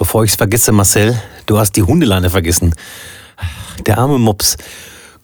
bevor 0.00 0.24
ich 0.24 0.30
es 0.30 0.36
vergesse, 0.36 0.72
Marcel, 0.72 1.14
du 1.44 1.58
hast 1.58 1.72
die 1.72 1.82
Hundeleine 1.82 2.30
vergessen. 2.30 2.74
Der 3.84 3.98
arme 3.98 4.18
Mops. 4.18 4.56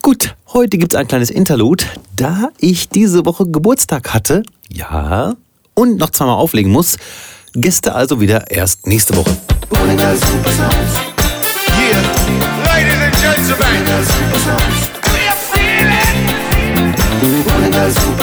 Gut, 0.03 0.35
heute 0.53 0.77
gibt 0.77 0.93
es 0.93 0.99
ein 0.99 1.07
kleines 1.07 1.31
Interlude, 1.31 1.83
da 2.15 2.49
ich 2.59 2.87
diese 2.87 3.25
Woche 3.25 3.47
Geburtstag 3.47 4.13
hatte. 4.13 4.43
Ja. 4.69 5.33
Und 5.73 5.97
noch 5.97 6.11
zweimal 6.11 6.35
auflegen 6.35 6.71
muss. 6.71 6.97
Gäste 7.53 7.95
also 7.95 8.21
wieder 8.21 8.51
erst 8.51 8.85
nächste 8.85 9.15
Woche. 9.15 9.35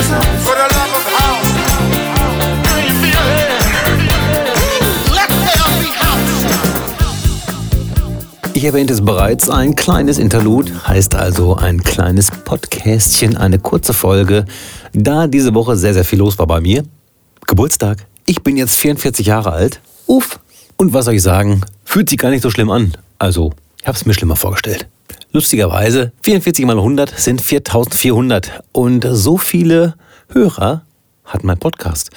Yeah, 0.06 0.33
Ich 8.64 8.68
erwähnte 8.68 8.94
es 8.94 9.04
bereits, 9.04 9.50
ein 9.50 9.76
kleines 9.76 10.18
Interlude 10.18 10.72
heißt 10.88 11.16
also 11.16 11.54
ein 11.54 11.82
kleines 11.82 12.30
Podcastchen, 12.30 13.36
eine 13.36 13.58
kurze 13.58 13.92
Folge, 13.92 14.46
da 14.94 15.26
diese 15.26 15.52
Woche 15.52 15.76
sehr, 15.76 15.92
sehr 15.92 16.06
viel 16.06 16.20
los 16.20 16.38
war 16.38 16.46
bei 16.46 16.62
mir. 16.62 16.82
Geburtstag. 17.46 18.06
Ich 18.24 18.42
bin 18.42 18.56
jetzt 18.56 18.76
44 18.76 19.26
Jahre 19.26 19.52
alt. 19.52 19.82
Uff. 20.06 20.40
Und 20.78 20.94
was 20.94 21.04
soll 21.04 21.12
ich 21.12 21.22
sagen? 21.22 21.60
Fühlt 21.84 22.08
sich 22.08 22.16
gar 22.16 22.30
nicht 22.30 22.40
so 22.40 22.48
schlimm 22.48 22.70
an. 22.70 22.94
Also, 23.18 23.52
ich 23.82 23.86
habe 23.86 23.98
es 23.98 24.06
mir 24.06 24.14
schlimmer 24.14 24.34
vorgestellt. 24.34 24.88
Lustigerweise, 25.30 26.12
44 26.22 26.64
mal 26.64 26.78
100 26.78 27.18
sind 27.18 27.42
4400. 27.42 28.62
Und 28.72 29.06
so 29.10 29.36
viele 29.36 29.94
Hörer 30.30 30.86
hat 31.26 31.44
mein 31.44 31.58
Podcast. 31.58 32.08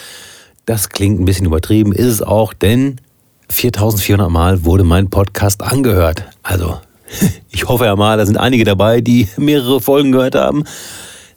Das 0.66 0.88
klingt 0.88 1.20
ein 1.20 1.26
bisschen 1.26 1.46
übertrieben, 1.46 1.92
ist 1.92 2.08
es 2.08 2.22
auch, 2.22 2.54
denn 2.54 3.02
4400 3.50 4.30
Mal 4.30 4.66
wurde 4.66 4.84
mein 4.84 5.10
Podcast 5.10 5.64
angehört. 5.64 6.26
Also, 6.44 6.80
ich 7.50 7.68
hoffe 7.68 7.86
ja 7.86 7.96
mal, 7.96 8.18
da 8.18 8.26
sind 8.26 8.38
einige 8.38 8.64
dabei, 8.64 9.02
die 9.02 9.28
mehrere 9.38 9.82
Folgen 9.82 10.12
gehört 10.12 10.36
haben. 10.36 10.64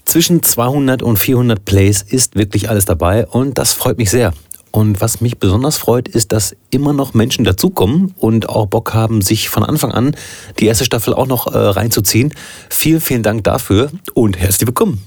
Zwischen 0.05 0.43
200 0.43 1.03
und 1.03 1.19
400 1.19 1.65
Plays 1.65 2.03
ist 2.03 2.35
wirklich 2.35 2.69
alles 2.69 2.85
dabei 2.85 3.27
und 3.27 3.59
das 3.59 3.73
freut 3.73 3.99
mich 3.99 4.11
sehr. 4.11 4.33
Und 4.73 5.01
was 5.01 5.21
mich 5.21 5.39
besonders 5.39 5.79
freut, 5.79 6.09
ist, 6.09 6.33
dass 6.33 6.55
immer 6.71 6.93
noch 6.93 7.13
Menschen 7.13 7.45
dazukommen 7.45 8.15
und 8.17 8.49
auch 8.49 8.67
Bock 8.67 8.95
haben, 8.95 9.21
sich 9.21 9.49
von 9.49 9.65
Anfang 9.65 9.93
an 9.93 10.15
die 10.59 10.67
erste 10.67 10.85
Staffel 10.85 11.13
auch 11.13 11.27
noch 11.27 11.49
äh, 11.49 11.59
reinzuziehen. 11.59 12.33
Vielen, 12.69 13.01
vielen 13.01 13.23
Dank 13.23 13.45
dafür 13.45 13.91
und 14.15 14.39
herzlich 14.39 14.67
willkommen. 14.67 15.03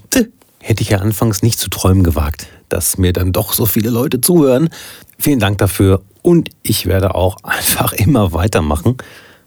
Hätte 0.60 0.82
ich 0.82 0.90
ja 0.90 1.00
anfangs 1.00 1.44
nicht 1.44 1.60
zu 1.60 1.70
träumen 1.70 2.04
gewagt, 2.04 2.48
dass 2.74 2.98
mir 2.98 3.14
dann 3.14 3.32
doch 3.32 3.54
so 3.54 3.68
viele 3.68 3.92
Leute 3.92 4.20
zuhören. 4.20 4.70
Vielen 5.20 5.40
Dank 5.40 5.60
dafür 5.60 6.02
und 6.24 6.50
ich 6.64 6.88
werde 6.88 7.14
auch 7.14 7.38
einfach 7.44 7.94
immer 7.94 8.34
weitermachen. 8.34 8.98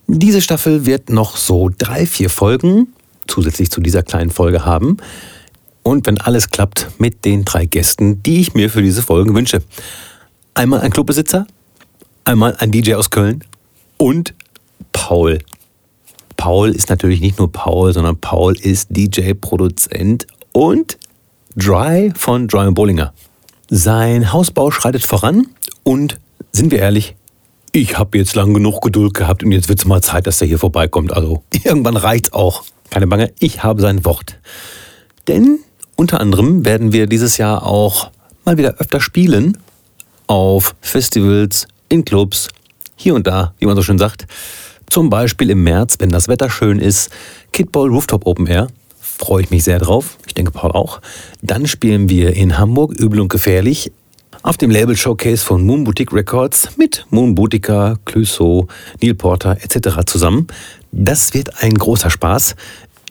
Diese 0.06 0.40
Staffel 0.40 0.86
wird 0.86 1.10
noch 1.10 1.36
so 1.36 1.68
drei, 1.76 2.06
vier 2.06 2.30
Folgen 2.30 2.88
zusätzlich 3.26 3.72
zu 3.72 3.80
dieser 3.80 4.04
kleinen 4.04 4.30
Folge 4.30 4.64
haben. 4.64 4.98
Und 5.82 6.06
wenn 6.06 6.20
alles 6.20 6.50
klappt 6.50 6.88
mit 6.98 7.24
den 7.24 7.44
drei 7.44 7.66
Gästen, 7.66 8.22
die 8.22 8.40
ich 8.40 8.54
mir 8.54 8.70
für 8.70 8.82
diese 8.82 9.02
Folgen 9.02 9.34
wünsche. 9.34 9.62
Einmal 10.54 10.80
ein 10.80 10.92
Clubbesitzer, 10.92 11.46
einmal 12.24 12.54
ein 12.58 12.70
DJ 12.70 12.94
aus 12.94 13.10
Köln 13.10 13.42
und 13.96 14.34
Paul. 14.92 15.40
Paul 16.36 16.70
ist 16.70 16.90
natürlich 16.90 17.20
nicht 17.20 17.38
nur 17.38 17.50
Paul, 17.50 17.92
sondern 17.92 18.16
Paul 18.20 18.56
ist 18.56 18.88
DJ, 18.90 19.32
Produzent 19.34 20.28
und 20.52 20.98
Dry 21.58 22.12
von 22.14 22.48
Dry 22.48 22.70
Bollinger. 22.70 23.14
Sein 23.70 24.30
Hausbau 24.30 24.70
schreitet 24.70 25.06
voran 25.06 25.46
und 25.84 26.18
sind 26.52 26.70
wir 26.70 26.80
ehrlich, 26.80 27.16
ich 27.72 27.98
habe 27.98 28.18
jetzt 28.18 28.34
lang 28.34 28.52
genug 28.52 28.82
Geduld 28.82 29.14
gehabt 29.14 29.42
und 29.42 29.52
jetzt 29.52 29.70
wird 29.70 29.78
es 29.78 29.86
mal 29.86 30.02
Zeit, 30.02 30.26
dass 30.26 30.42
er 30.42 30.48
hier 30.48 30.58
vorbeikommt. 30.58 31.14
Also 31.14 31.44
irgendwann 31.64 31.96
reicht's 31.96 32.34
auch. 32.34 32.64
Keine 32.90 33.06
Bange, 33.06 33.32
ich 33.38 33.62
habe 33.62 33.80
sein 33.80 34.04
Wort. 34.04 34.38
Denn 35.28 35.60
unter 35.96 36.20
anderem 36.20 36.66
werden 36.66 36.92
wir 36.92 37.06
dieses 37.06 37.38
Jahr 37.38 37.66
auch 37.66 38.10
mal 38.44 38.58
wieder 38.58 38.74
öfter 38.74 39.00
spielen 39.00 39.56
auf 40.26 40.74
Festivals, 40.82 41.68
in 41.88 42.04
Clubs, 42.04 42.48
hier 42.96 43.14
und 43.14 43.26
da, 43.26 43.54
wie 43.60 43.66
man 43.66 43.76
so 43.76 43.82
schön 43.82 43.98
sagt. 43.98 44.26
Zum 44.90 45.08
Beispiel 45.08 45.48
im 45.48 45.64
März, 45.64 45.96
wenn 46.00 46.10
das 46.10 46.28
Wetter 46.28 46.50
schön 46.50 46.80
ist, 46.80 47.10
Kidball 47.52 47.88
Rooftop 47.88 48.26
Open 48.26 48.46
Air. 48.46 48.68
Freue 49.18 49.42
ich 49.42 49.50
mich 49.50 49.64
sehr 49.64 49.78
drauf. 49.78 50.18
Ich 50.26 50.34
denke, 50.34 50.52
Paul 50.52 50.72
auch. 50.72 51.00
Dann 51.42 51.66
spielen 51.66 52.08
wir 52.08 52.34
in 52.34 52.58
Hamburg 52.58 52.92
Übel 52.92 53.20
und 53.20 53.28
Gefährlich 53.28 53.92
auf 54.42 54.56
dem 54.56 54.70
Label 54.70 54.96
Showcase 54.96 55.44
von 55.44 55.64
Moon 55.64 55.84
Boutique 55.84 56.12
Records 56.12 56.76
mit 56.76 57.04
Moon 57.10 57.34
Boutica, 57.34 57.96
Clouseau, 58.04 58.68
Neil 59.02 59.14
Porter 59.14 59.56
etc. 59.60 60.04
zusammen. 60.06 60.46
Das 60.92 61.34
wird 61.34 61.62
ein 61.62 61.74
großer 61.74 62.10
Spaß. 62.10 62.54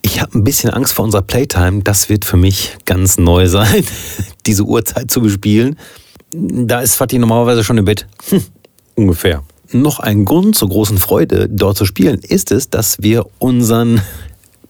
Ich 0.01 0.21
habe 0.21 0.37
ein 0.37 0.43
bisschen 0.43 0.69
Angst 0.69 0.93
vor 0.93 1.03
unserer 1.03 1.23
Playtime. 1.23 1.81
Das 1.81 2.09
wird 2.09 2.25
für 2.25 2.37
mich 2.37 2.77
ganz 2.85 3.17
neu 3.17 3.47
sein, 3.47 3.83
diese 4.45 4.63
Uhrzeit 4.63 5.09
zu 5.09 5.19
bespielen. 5.19 5.77
Da 6.31 6.81
ist 6.81 6.95
Fatih 6.95 7.17
normalerweise 7.17 7.63
schon 7.63 7.79
im 7.79 7.85
Bett. 7.85 8.07
Hm, 8.29 8.43
ungefähr. 8.93 9.43
Noch 9.71 9.99
ein 9.99 10.25
Grund 10.25 10.55
zur 10.55 10.69
großen 10.69 10.99
Freude, 10.99 11.49
dort 11.49 11.75
zu 11.75 11.85
spielen, 11.85 12.19
ist 12.19 12.51
es, 12.51 12.69
dass 12.69 13.01
wir 13.01 13.25
unseren, 13.39 14.01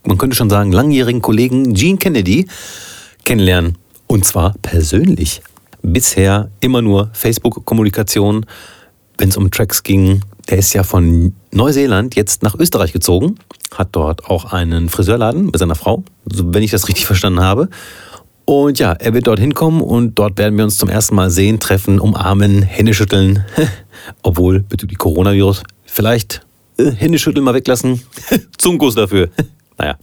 man 0.06 0.18
könnte 0.18 0.36
schon 0.36 0.50
sagen, 0.50 0.72
langjährigen 0.72 1.22
Kollegen 1.22 1.74
Gene 1.74 1.98
Kennedy 1.98 2.48
kennenlernen. 3.24 3.78
Und 4.08 4.26
zwar 4.26 4.54
persönlich. 4.62 5.42
Bisher 5.82 6.50
immer 6.62 6.82
nur 6.82 7.10
Facebook-Kommunikation, 7.14 8.46
wenn 9.18 9.30
es 9.30 9.38
um 9.38 9.52
Tracks 9.52 9.84
ging. 9.84 10.22
Der 10.50 10.60
ist 10.60 10.74
ja 10.74 10.84
von 10.84 11.34
Neuseeland 11.52 12.16
jetzt 12.16 12.44
nach 12.44 12.56
Österreich 12.56 12.94
gezogen, 12.94 13.36
hat 13.74 13.90
dort 13.94 14.26
auch 14.26 14.52
einen 14.52 14.90
Friseurladen 14.90 15.48
mit 15.48 15.58
seiner 15.58 15.76
Frau, 15.76 16.04
wenn 16.26 16.64
ich 16.64 16.72
das 16.72 16.88
richtig 16.88 17.06
verstanden 17.08 17.42
habe. 17.42 17.70
Und 18.46 18.78
ja, 18.78 18.94
er 18.94 19.14
wird 19.16 19.26
dort 19.26 19.40
hinkommen 19.40 19.82
und 19.82 20.20
dort 20.20 20.38
werden 20.38 20.56
wir 20.56 20.66
uns 20.66 20.78
zum 20.78 20.88
ersten 20.88 21.16
Mal 21.16 21.32
sehen, 21.32 21.60
treffen, 21.60 22.00
umarmen, 22.00 22.62
Hände 22.62 22.94
schütteln. 22.94 23.44
Obwohl, 24.22 24.60
bezüglich 24.60 25.00
Coronavirus, 25.00 25.64
vielleicht 25.86 26.46
äh, 26.78 26.92
Hände 26.92 27.18
schütteln 27.18 27.44
mal 27.44 27.56
weglassen. 27.56 28.04
Zungenkuss 28.58 28.94
dafür. 28.94 29.30
Naja, 29.78 29.98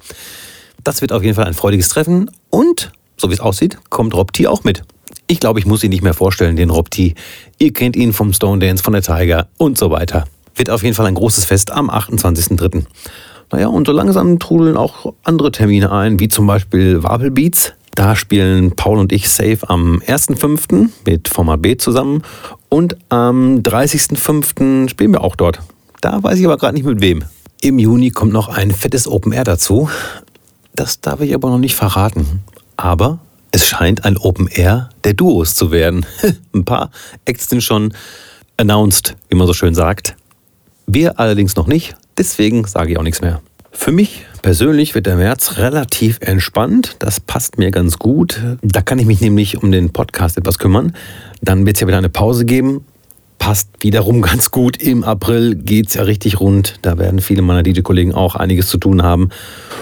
das 0.84 1.00
wird 1.00 1.12
auf 1.12 1.22
jeden 1.22 1.34
Fall 1.34 1.44
ein 1.44 1.54
freudiges 1.54 1.88
Treffen. 1.88 2.30
Und, 2.50 2.92
so 3.16 3.30
wie 3.30 3.34
es 3.34 3.40
aussieht, 3.40 3.78
kommt 3.90 4.14
Rob 4.14 4.32
T 4.32 4.46
auch 4.46 4.64
mit. 4.64 4.82
Ich 5.26 5.40
glaube, 5.40 5.58
ich 5.60 5.66
muss 5.66 5.84
ihn 5.84 5.90
nicht 5.90 6.02
mehr 6.02 6.14
vorstellen, 6.14 6.56
den 6.56 6.70
Rob 6.70 6.90
T. 6.90 7.14
Ihr 7.58 7.72
kennt 7.72 7.96
ihn 7.96 8.12
vom 8.12 8.32
Stone 8.32 8.64
Dance, 8.64 8.82
von 8.82 8.92
der 8.92 9.02
Tiger 9.02 9.48
und 9.56 9.78
so 9.78 9.90
weiter. 9.90 10.24
Wird 10.54 10.70
auf 10.70 10.82
jeden 10.82 10.94
Fall 10.94 11.06
ein 11.06 11.14
großes 11.14 11.44
Fest 11.44 11.70
am 11.70 11.90
28.03. 11.90 12.84
Naja, 13.50 13.68
und 13.68 13.86
so 13.86 13.92
langsam 13.92 14.38
trudeln 14.38 14.76
auch 14.76 15.14
andere 15.24 15.52
Termine 15.52 15.92
ein, 15.92 16.18
wie 16.18 16.28
zum 16.28 16.46
Beispiel 16.46 17.02
Wabel 17.02 17.30
Beats. 17.30 17.74
Da 17.94 18.16
spielen 18.16 18.74
Paul 18.74 18.98
und 18.98 19.12
ich 19.12 19.28
safe 19.28 19.58
am 19.68 20.00
1.5. 20.06 20.88
mit 21.06 21.28
Format 21.28 21.60
B 21.60 21.76
zusammen 21.76 22.22
und 22.70 22.96
am 23.10 23.58
30.5. 23.58 24.88
spielen 24.88 25.12
wir 25.12 25.22
auch 25.22 25.36
dort. 25.36 25.60
Da 26.00 26.22
weiß 26.22 26.38
ich 26.38 26.46
aber 26.46 26.56
gerade 26.56 26.74
nicht 26.74 26.86
mit 26.86 27.02
wem. 27.02 27.24
Im 27.64 27.78
Juni 27.78 28.10
kommt 28.10 28.32
noch 28.32 28.48
ein 28.48 28.72
fettes 28.72 29.06
Open 29.06 29.30
Air 29.30 29.44
dazu. 29.44 29.88
Das 30.74 31.00
darf 31.00 31.20
ich 31.20 31.32
aber 31.32 31.48
noch 31.48 31.60
nicht 31.60 31.76
verraten. 31.76 32.40
Aber 32.76 33.20
es 33.52 33.68
scheint 33.68 34.04
ein 34.04 34.16
Open 34.16 34.48
Air 34.48 34.90
der 35.04 35.14
Duos 35.14 35.54
zu 35.54 35.70
werden. 35.70 36.04
ein 36.52 36.64
paar 36.64 36.90
Acts 37.24 37.48
sind 37.48 37.62
schon 37.62 37.94
announced, 38.56 39.16
wie 39.28 39.36
man 39.36 39.46
so 39.46 39.52
schön 39.52 39.76
sagt. 39.76 40.16
Wir 40.88 41.20
allerdings 41.20 41.54
noch 41.54 41.68
nicht, 41.68 41.94
deswegen 42.18 42.66
sage 42.66 42.90
ich 42.90 42.98
auch 42.98 43.04
nichts 43.04 43.20
mehr. 43.20 43.40
Für 43.70 43.92
mich 43.92 44.26
persönlich 44.42 44.96
wird 44.96 45.06
der 45.06 45.14
März 45.14 45.58
relativ 45.58 46.18
entspannt. 46.20 46.96
Das 46.98 47.20
passt 47.20 47.58
mir 47.58 47.70
ganz 47.70 47.96
gut. 47.96 48.40
Da 48.62 48.82
kann 48.82 48.98
ich 48.98 49.06
mich 49.06 49.20
nämlich 49.20 49.62
um 49.62 49.70
den 49.70 49.92
Podcast 49.92 50.36
etwas 50.36 50.58
kümmern. 50.58 50.96
Dann 51.42 51.64
wird 51.64 51.76
es 51.76 51.80
ja 51.80 51.86
wieder 51.86 51.98
eine 51.98 52.08
Pause 52.08 52.44
geben. 52.44 52.84
Passt 53.42 53.70
wiederum 53.80 54.22
ganz 54.22 54.52
gut. 54.52 54.80
Im 54.80 55.02
April 55.02 55.56
geht 55.56 55.88
es 55.88 55.94
ja 55.94 56.04
richtig 56.04 56.38
rund. 56.38 56.78
Da 56.82 56.96
werden 56.96 57.20
viele 57.20 57.42
meiner 57.42 57.64
DJ-Kollegen 57.64 58.14
auch 58.14 58.36
einiges 58.36 58.68
zu 58.68 58.78
tun 58.78 59.02
haben. 59.02 59.30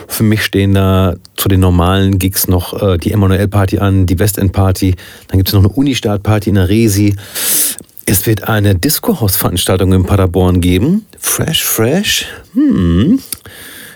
Für 0.08 0.23
mich 0.23 0.43
stehen 0.43 0.73
da 0.73 1.17
zu 1.37 1.50
den 1.50 1.61
normalen 1.61 2.19
Gigs 2.19 2.49
noch 2.49 2.81
äh, 2.82 2.96
die 2.96 3.12
Emanuel-Party 3.12 3.79
an, 3.79 4.06
die 4.06 4.19
Westend-Party. 4.19 4.94
Dann 5.29 5.38
gibt 5.38 5.50
es 5.50 5.52
noch 5.52 5.61
eine 5.61 5.69
Uni-Start-Party 5.69 6.49
in 6.49 6.55
der 6.55 6.70
Resi. 6.70 7.14
Es 8.06 8.25
wird 8.25 8.49
eine 8.49 8.76
Disco-House-Veranstaltung 8.76 9.93
in 9.93 10.05
Paderborn 10.05 10.62
geben. 10.62 11.05
Fresh, 11.19 11.62
fresh. 11.62 12.29
Hm. 12.55 13.20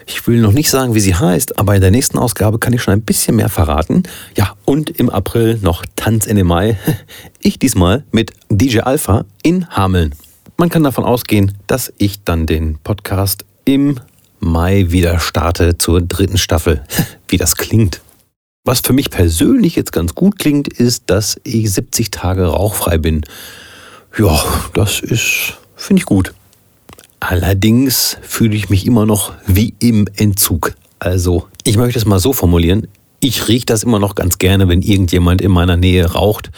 Ich 0.07 0.27
will 0.27 0.41
noch 0.41 0.53
nicht 0.53 0.71
sagen, 0.71 0.95
wie 0.95 1.01
sie 1.01 1.15
heißt, 1.15 1.59
aber 1.59 1.75
in 1.75 1.81
der 1.81 1.91
nächsten 1.91 2.19
Ausgabe 2.19 2.59
kann 2.59 2.73
ich 2.73 2.83
schon 2.83 2.93
ein 2.93 3.03
bisschen 3.03 3.37
mehr 3.37 3.49
verraten. 3.49 4.03
Ja, 4.37 4.55
und 4.65 4.91
im 4.91 5.09
April 5.09 5.59
noch 5.63 5.85
Tanz 5.97 6.27
in 6.27 6.37
den 6.37 6.47
Mai. 6.47 6.79
Ich 7.47 7.59
diesmal 7.59 8.05
mit 8.11 8.33
DJ 8.49 8.81
Alpha 8.81 9.27
in 9.43 9.69
Hameln. 9.69 10.15
Man 10.57 10.71
kann 10.71 10.83
davon 10.83 11.05
ausgehen, 11.05 11.53
dass 11.67 11.93
ich 11.99 12.25
dann 12.25 12.47
den 12.47 12.79
Podcast 12.79 13.45
im 13.67 14.01
Mai 14.41 14.87
wieder 14.89 15.19
starte 15.21 15.77
zur 15.77 16.01
dritten 16.01 16.39
Staffel. 16.39 16.83
Wie 17.29 17.37
das 17.37 17.57
klingt. 17.57 18.01
Was 18.65 18.81
für 18.81 18.95
mich 18.95 19.11
persönlich 19.11 19.77
jetzt 19.77 19.93
ganz 19.93 20.15
gut 20.15 20.39
klingt, 20.39 20.69
ist, 20.69 21.05
dass 21.07 21.39
ich 21.45 21.71
70 21.71 22.11
Tage 22.11 22.47
rauchfrei 22.47 22.97
bin. 22.97 23.27
Ja, 24.17 24.43
das 24.73 25.01
ist, 25.01 25.59
finde 25.77 26.01
ich 26.01 26.07
gut. 26.07 26.33
Allerdings 27.21 28.17
fühle 28.23 28.55
ich 28.55 28.69
mich 28.69 28.87
immer 28.87 29.07
noch 29.07 29.33
wie 29.47 29.75
im 29.79 30.07
Entzug. 30.17 30.75
Also, 30.99 31.47
ich 31.65 31.77
möchte 31.77 31.99
es 31.99 32.07
mal 32.07 32.19
so 32.19 32.33
formulieren. 32.33 32.89
Ich 33.21 33.49
rieche 33.49 33.67
das 33.67 33.83
immer 33.83 33.99
noch 33.99 34.15
ganz 34.15 34.39
gerne, 34.39 34.69
wenn 34.69 34.83
irgendjemand 34.83 35.41
in 35.41 35.51
meiner 35.51 35.77
Nähe 35.77 36.13
raucht. 36.13 36.51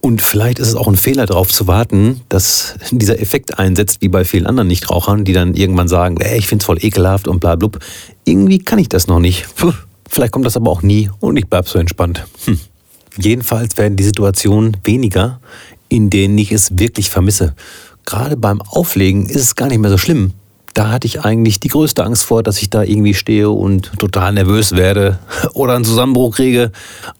Und 0.00 0.20
vielleicht 0.20 0.58
ist 0.58 0.68
es 0.68 0.74
auch 0.74 0.88
ein 0.88 0.96
Fehler 0.96 1.26
darauf 1.26 1.48
zu 1.48 1.68
warten, 1.68 2.22
dass 2.28 2.74
dieser 2.90 3.20
Effekt 3.20 3.58
einsetzt, 3.58 3.98
wie 4.00 4.08
bei 4.08 4.24
vielen 4.24 4.46
anderen 4.46 4.66
Nichtrauchern, 4.66 5.24
die 5.24 5.32
dann 5.32 5.54
irgendwann 5.54 5.86
sagen, 5.86 6.20
ey, 6.20 6.38
ich 6.38 6.48
find's 6.48 6.64
voll 6.64 6.82
ekelhaft 6.82 7.28
und 7.28 7.38
bla 7.38 7.54
blub. 7.54 7.78
Irgendwie 8.24 8.58
kann 8.58 8.80
ich 8.80 8.88
das 8.88 9.06
noch 9.06 9.20
nicht. 9.20 9.46
Vielleicht 10.08 10.32
kommt 10.32 10.44
das 10.44 10.56
aber 10.56 10.70
auch 10.70 10.82
nie 10.82 11.08
und 11.20 11.36
ich 11.36 11.46
bleib 11.46 11.68
so 11.68 11.78
entspannt. 11.78 12.26
Hm. 12.46 12.58
Jedenfalls 13.16 13.76
werden 13.76 13.96
die 13.96 14.04
Situationen 14.04 14.76
weniger, 14.84 15.40
in 15.88 16.10
denen 16.10 16.36
ich 16.36 16.50
es 16.50 16.78
wirklich 16.78 17.08
vermisse. 17.08 17.54
Gerade 18.04 18.36
beim 18.36 18.60
Auflegen 18.62 19.28
ist 19.28 19.42
es 19.42 19.54
gar 19.54 19.68
nicht 19.68 19.78
mehr 19.78 19.90
so 19.90 19.98
schlimm, 19.98 20.32
da 20.74 20.90
hatte 20.90 21.06
ich 21.06 21.20
eigentlich 21.20 21.60
die 21.60 21.68
größte 21.68 22.04
Angst 22.04 22.24
vor, 22.24 22.42
dass 22.42 22.62
ich 22.62 22.70
da 22.70 22.82
irgendwie 22.82 23.14
stehe 23.14 23.50
und 23.50 23.92
total 23.98 24.32
nervös 24.32 24.72
werde 24.72 25.18
oder 25.52 25.74
einen 25.74 25.84
Zusammenbruch 25.84 26.36
kriege. 26.36 26.72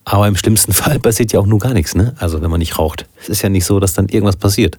Aber 0.04 0.26
im 0.26 0.36
schlimmsten 0.36 0.72
Fall 0.72 0.98
passiert 1.00 1.32
ja 1.32 1.40
auch 1.40 1.46
nur 1.46 1.58
gar 1.58 1.74
nichts, 1.74 1.94
ne? 1.94 2.14
Also 2.18 2.40
wenn 2.40 2.50
man 2.50 2.60
nicht 2.60 2.78
raucht. 2.78 3.06
Es 3.20 3.28
ist 3.28 3.42
ja 3.42 3.48
nicht 3.48 3.66
so, 3.66 3.78
dass 3.78 3.92
dann 3.92 4.08
irgendwas 4.08 4.36
passiert. 4.36 4.78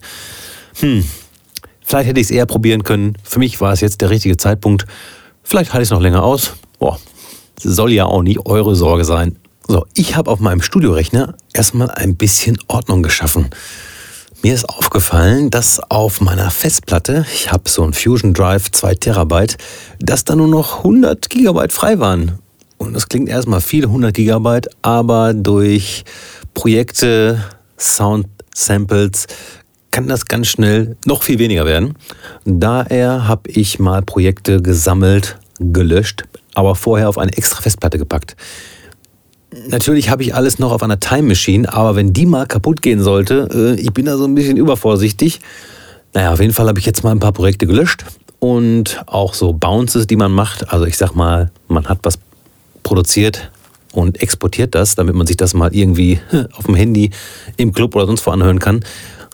Hm, 0.80 1.06
vielleicht 1.84 2.10
hätte 2.10 2.20
ich 2.20 2.28
es 2.28 2.32
eher 2.32 2.48
probieren 2.48 2.84
können. 2.84 3.16
Für 3.24 3.40
mich 3.40 3.62
war 3.62 3.74
es 3.74 3.82
jetzt 3.82 4.02
der 4.02 4.10
richtige 4.10 4.38
Zeitpunkt. 4.38 4.88
Vielleicht 5.44 5.74
halte 5.74 5.84
ich 5.84 5.88
es 5.88 5.92
noch 5.92 6.02
länger 6.02 6.24
aus. 6.24 6.54
Boah, 6.80 7.00
soll 7.60 7.92
ja 7.92 8.06
auch 8.06 8.24
nicht 8.24 8.46
eure 8.46 8.76
Sorge 8.76 9.06
sein. 9.06 9.36
So, 9.68 9.86
ich 9.94 10.16
habe 10.16 10.32
auf 10.32 10.40
meinem 10.40 10.62
Studiorechner 10.62 11.36
erstmal 11.54 11.92
ein 11.92 12.16
bisschen 12.16 12.58
Ordnung 12.68 13.04
geschaffen. 13.04 13.50
Mir 14.46 14.56
ist 14.56 14.68
aufgefallen, 14.68 15.52
dass 15.52 15.80
auf 15.90 16.20
meiner 16.20 16.52
Festplatte, 16.52 17.26
ich 17.34 17.50
habe 17.54 17.70
so 17.70 17.82
ein 17.82 17.94
Fusion 17.94 18.34
Drive 18.34 18.72
2 18.72 18.96
Terabyte, 18.96 19.56
dass 20.00 20.26
da 20.26 20.36
nur 20.36 20.50
noch 20.50 20.80
100 20.80 21.30
Gigabyte 21.30 21.72
frei 21.72 21.98
waren. 22.00 22.40
Und 22.78 22.94
das 22.94 23.08
klingt 23.08 23.30
erstmal 23.30 23.62
viel, 23.62 23.86
100 23.86 24.14
Gigabyte, 24.14 24.68
aber 24.82 25.34
durch 25.34 26.04
Projekte, 26.54 27.42
Sound 27.80 28.28
Samples 28.54 29.28
kann 29.92 30.10
das 30.10 30.26
ganz 30.26 30.48
schnell 30.48 30.98
noch 31.06 31.24
viel 31.24 31.40
weniger 31.40 31.66
werden. 31.66 31.94
Daher 32.44 33.30
habe 33.30 33.50
ich 33.50 33.80
mal 33.80 34.02
Projekte 34.02 34.62
gesammelt, 34.62 35.38
gelöscht, 35.60 36.26
aber 36.54 36.76
vorher 36.76 37.08
auf 37.08 37.18
eine 37.18 37.32
extra 37.32 37.62
Festplatte 37.62 37.98
gepackt. 37.98 38.36
Natürlich 39.68 40.10
habe 40.10 40.24
ich 40.24 40.36
alles 40.36 40.60
noch 40.60 40.72
auf 40.72 40.84
einer 40.84 41.00
Time 41.00 41.24
Machine, 41.24 41.72
aber 41.72 41.96
wenn 41.96 42.14
die 42.14 42.26
mal 42.26 42.46
kaputt 42.46 42.82
gehen 42.82 43.02
sollte, 43.02 43.50
äh, 43.54 43.82
ich 43.82 43.94
bin 43.94 44.06
da 44.06 44.18
so 44.18 44.26
ein 44.26 44.36
bisschen 44.36 44.58
übervorsichtig. 44.58 45.40
Naja, 46.14 46.32
auf 46.32 46.40
jeden 46.40 46.54
Fall 46.54 46.68
habe 46.68 46.80
ich 46.80 46.86
jetzt 46.86 47.04
mal 47.04 47.12
ein 47.12 47.20
paar 47.20 47.32
Projekte 47.32 47.66
gelöscht 47.66 48.06
und 48.40 49.02
auch 49.08 49.34
so 49.34 49.54
Bounces, 49.54 50.08
die 50.08 50.16
man 50.16 50.32
macht. 50.32 50.72
Also 50.72 50.86
ich 50.86 50.98
sag 50.98 51.16
mal, 51.16 51.52
man 51.68 51.88
hat 51.88 52.00
was 52.04 52.20
produziert 52.84 53.52
und 53.92 54.22
exportiert 54.22 54.76
das, 54.76 54.96
damit 54.96 55.16
man 55.16 55.26
sich 55.28 55.38
das 55.38 55.54
mal 55.54 55.74
irgendwie 55.74 56.20
auf 56.58 56.66
dem 56.66 56.76
Handy 56.76 57.12
im 57.58 57.74
Club 57.74 57.96
oder 57.96 58.06
sonst 58.06 58.26
wo 58.26 58.32
anhören 58.32 58.60
kann. 58.60 58.82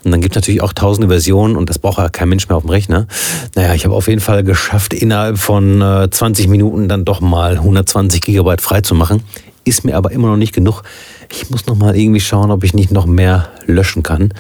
Und 0.06 0.12
dann 0.12 0.22
gibt 0.22 0.34
es 0.34 0.42
natürlich 0.42 0.62
auch 0.62 0.72
tausende 0.72 1.10
Versionen 1.10 1.58
und 1.58 1.70
das 1.70 1.78
braucht 1.78 1.98
ja 1.98 2.08
kein 2.08 2.30
Mensch 2.30 2.48
mehr 2.48 2.56
auf 2.56 2.64
dem 2.64 2.70
Rechner. 2.70 3.08
Naja, 3.56 3.74
ich 3.74 3.84
habe 3.84 3.94
auf 3.94 4.08
jeden 4.08 4.22
Fall 4.22 4.46
geschafft, 4.46 4.94
innerhalb 4.94 5.38
von 5.38 6.08
20 6.10 6.46
äh, 6.46 6.48
Minuten 6.48 6.88
dann 6.88 7.04
doch 7.04 7.20
mal 7.20 7.54
120 7.54 8.22
Gigabyte 8.22 8.62
freizumachen 8.62 9.24
ist 9.66 9.86
mir 9.86 9.96
aber 9.96 10.12
immer 10.12 10.28
noch 10.30 10.38
nicht 10.38 10.54
genug. 10.54 10.84
Ich 11.32 11.50
muss 11.50 11.66
noch 11.68 11.76
mal 11.76 11.96
irgendwie 11.96 12.20
schauen, 12.20 12.52
ob 12.52 12.64
ich 12.64 12.74
nicht 12.74 12.92
noch 12.92 13.06
mehr 13.06 13.50
löschen 13.66 14.04
kann. 14.04 14.34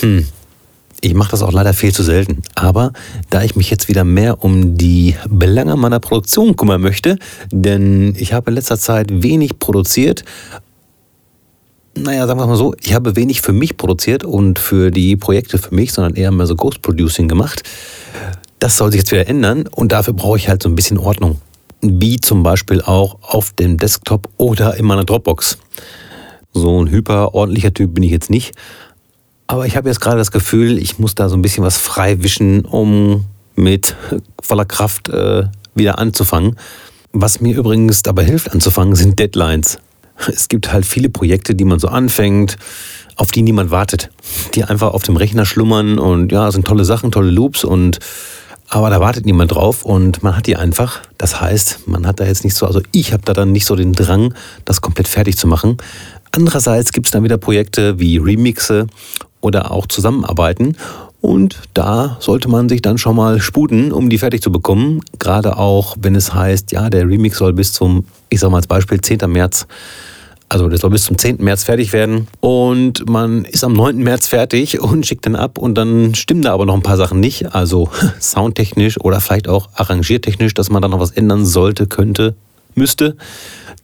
Hm. 0.00 0.26
Ich 1.04 1.14
mache 1.14 1.32
das 1.32 1.42
auch 1.42 1.52
leider 1.52 1.74
viel 1.74 1.92
zu 1.92 2.04
selten. 2.04 2.42
Aber 2.54 2.92
da 3.28 3.42
ich 3.42 3.56
mich 3.56 3.70
jetzt 3.70 3.88
wieder 3.88 4.04
mehr 4.04 4.44
um 4.44 4.76
die 4.76 5.16
Belange 5.28 5.76
meiner 5.76 5.98
Produktion 5.98 6.54
kümmern 6.54 6.80
möchte, 6.80 7.18
denn 7.50 8.14
ich 8.16 8.32
habe 8.32 8.50
in 8.50 8.54
letzter 8.54 8.78
Zeit 8.78 9.08
wenig 9.10 9.58
produziert, 9.58 10.24
naja, 11.94 12.26
sagen 12.26 12.38
wir 12.40 12.46
mal 12.46 12.56
so, 12.56 12.74
ich 12.80 12.94
habe 12.94 13.16
wenig 13.16 13.42
für 13.42 13.52
mich 13.52 13.76
produziert 13.76 14.24
und 14.24 14.58
für 14.58 14.90
die 14.90 15.16
Projekte 15.16 15.58
für 15.58 15.74
mich, 15.74 15.92
sondern 15.92 16.14
eher 16.14 16.30
mehr 16.30 16.46
so 16.46 16.54
Ghost 16.54 16.82
Producing 16.82 17.28
gemacht. 17.28 17.62
Das 18.60 18.76
soll 18.76 18.92
sich 18.92 19.00
jetzt 19.00 19.10
wieder 19.10 19.26
ändern 19.26 19.66
und 19.66 19.92
dafür 19.92 20.14
brauche 20.14 20.36
ich 20.36 20.48
halt 20.48 20.62
so 20.62 20.68
ein 20.68 20.76
bisschen 20.76 20.98
Ordnung 20.98 21.40
wie 21.82 22.18
zum 22.20 22.42
Beispiel 22.42 22.80
auch 22.80 23.18
auf 23.22 23.52
dem 23.52 23.76
Desktop 23.76 24.28
oder 24.38 24.76
in 24.76 24.86
meiner 24.86 25.04
Dropbox. 25.04 25.58
So 26.52 26.82
ein 26.82 26.88
hyperordentlicher 26.88 27.74
Typ 27.74 27.94
bin 27.94 28.04
ich 28.04 28.12
jetzt 28.12 28.30
nicht. 28.30 28.54
Aber 29.48 29.66
ich 29.66 29.76
habe 29.76 29.88
jetzt 29.88 30.00
gerade 30.00 30.16
das 30.16 30.30
Gefühl, 30.30 30.78
ich 30.78 30.98
muss 30.98 31.14
da 31.14 31.28
so 31.28 31.36
ein 31.36 31.42
bisschen 31.42 31.64
was 31.64 31.76
freiwischen, 31.76 32.64
um 32.64 33.26
mit 33.54 33.96
voller 34.40 34.64
Kraft 34.64 35.08
äh, 35.08 35.44
wieder 35.74 35.98
anzufangen. 35.98 36.56
Was 37.12 37.40
mir 37.40 37.56
übrigens 37.56 38.02
dabei 38.02 38.24
hilft 38.24 38.52
anzufangen, 38.52 38.94
sind 38.94 39.18
Deadlines. 39.18 39.78
Es 40.28 40.48
gibt 40.48 40.72
halt 40.72 40.86
viele 40.86 41.10
Projekte, 41.10 41.54
die 41.54 41.64
man 41.64 41.78
so 41.78 41.88
anfängt, 41.88 42.56
auf 43.16 43.30
die 43.30 43.42
niemand 43.42 43.70
wartet. 43.70 44.10
Die 44.54 44.64
einfach 44.64 44.94
auf 44.94 45.02
dem 45.02 45.16
Rechner 45.16 45.44
schlummern 45.44 45.98
und 45.98 46.32
ja, 46.32 46.50
sind 46.50 46.66
tolle 46.66 46.84
Sachen, 46.84 47.10
tolle 47.10 47.30
Loops 47.30 47.64
und 47.64 47.98
aber 48.72 48.88
da 48.88 49.00
wartet 49.00 49.26
niemand 49.26 49.52
drauf 49.52 49.84
und 49.84 50.22
man 50.22 50.34
hat 50.34 50.46
die 50.46 50.56
einfach. 50.56 51.02
Das 51.18 51.42
heißt, 51.42 51.86
man 51.88 52.06
hat 52.06 52.20
da 52.20 52.24
jetzt 52.24 52.42
nicht 52.42 52.54
so, 52.54 52.66
also 52.66 52.80
ich 52.90 53.12
habe 53.12 53.22
da 53.22 53.34
dann 53.34 53.52
nicht 53.52 53.66
so 53.66 53.76
den 53.76 53.92
Drang, 53.92 54.32
das 54.64 54.80
komplett 54.80 55.08
fertig 55.08 55.36
zu 55.36 55.46
machen. 55.46 55.76
Andererseits 56.30 56.92
gibt 56.92 57.06
es 57.06 57.10
dann 57.10 57.22
wieder 57.22 57.36
Projekte 57.36 57.98
wie 57.98 58.16
Remixe 58.16 58.86
oder 59.42 59.70
auch 59.72 59.86
Zusammenarbeiten. 59.86 60.78
Und 61.20 61.58
da 61.74 62.16
sollte 62.20 62.48
man 62.48 62.70
sich 62.70 62.80
dann 62.80 62.96
schon 62.96 63.14
mal 63.14 63.42
sputen, 63.42 63.92
um 63.92 64.08
die 64.08 64.16
fertig 64.16 64.40
zu 64.40 64.50
bekommen. 64.50 65.02
Gerade 65.18 65.58
auch, 65.58 65.94
wenn 66.00 66.16
es 66.16 66.32
heißt, 66.32 66.72
ja, 66.72 66.88
der 66.88 67.06
Remix 67.06 67.36
soll 67.36 67.52
bis 67.52 67.74
zum, 67.74 68.06
ich 68.30 68.40
sag 68.40 68.50
mal 68.50 68.56
als 68.56 68.66
Beispiel, 68.66 69.02
10. 69.02 69.30
März 69.30 69.66
also 70.52 70.68
das 70.68 70.82
soll 70.82 70.90
bis 70.90 71.04
zum 71.04 71.16
10. 71.16 71.38
März 71.38 71.64
fertig 71.64 71.94
werden. 71.94 72.28
Und 72.40 73.08
man 73.08 73.46
ist 73.46 73.64
am 73.64 73.72
9. 73.72 73.96
März 73.96 74.28
fertig 74.28 74.80
und 74.80 75.06
schickt 75.06 75.24
dann 75.24 75.34
ab 75.34 75.56
und 75.56 75.76
dann 75.76 76.14
stimmen 76.14 76.42
da 76.42 76.52
aber 76.52 76.66
noch 76.66 76.74
ein 76.74 76.82
paar 76.82 76.98
Sachen 76.98 77.20
nicht. 77.20 77.54
Also 77.54 77.90
soundtechnisch 78.20 79.00
oder 79.00 79.20
vielleicht 79.20 79.48
auch 79.48 79.70
arrangiertechnisch, 79.74 80.52
dass 80.52 80.68
man 80.68 80.82
da 80.82 80.88
noch 80.88 81.00
was 81.00 81.10
ändern 81.10 81.46
sollte, 81.46 81.86
könnte, 81.86 82.34
müsste. 82.74 83.16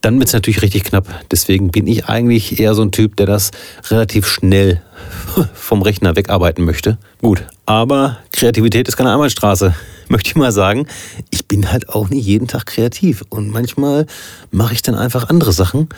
Dann 0.01 0.19
wird 0.19 0.27
es 0.27 0.33
natürlich 0.33 0.61
richtig 0.61 0.83
knapp. 0.83 1.07
Deswegen 1.31 1.71
bin 1.71 1.87
ich 1.87 2.05
eigentlich 2.05 2.59
eher 2.59 2.75
so 2.75 2.83
ein 2.83 2.91
Typ, 2.91 3.15
der 3.15 3.25
das 3.25 3.49
relativ 3.89 4.27
schnell 4.27 4.81
vom 5.55 5.81
Rechner 5.81 6.15
wegarbeiten 6.15 6.65
möchte. 6.65 6.99
Gut, 7.19 7.43
aber 7.65 8.19
Kreativität 8.31 8.87
ist 8.87 8.95
keine 8.95 9.11
Einbahnstraße, 9.11 9.73
möchte 10.07 10.29
ich 10.29 10.35
mal 10.35 10.51
sagen. 10.51 10.85
Ich 11.31 11.47
bin 11.47 11.71
halt 11.71 11.89
auch 11.89 12.09
nicht 12.09 12.27
jeden 12.27 12.47
Tag 12.47 12.67
kreativ 12.67 13.23
und 13.29 13.49
manchmal 13.49 14.05
mache 14.51 14.75
ich 14.75 14.83
dann 14.83 14.95
einfach 14.95 15.29
andere 15.29 15.51
Sachen 15.51 15.89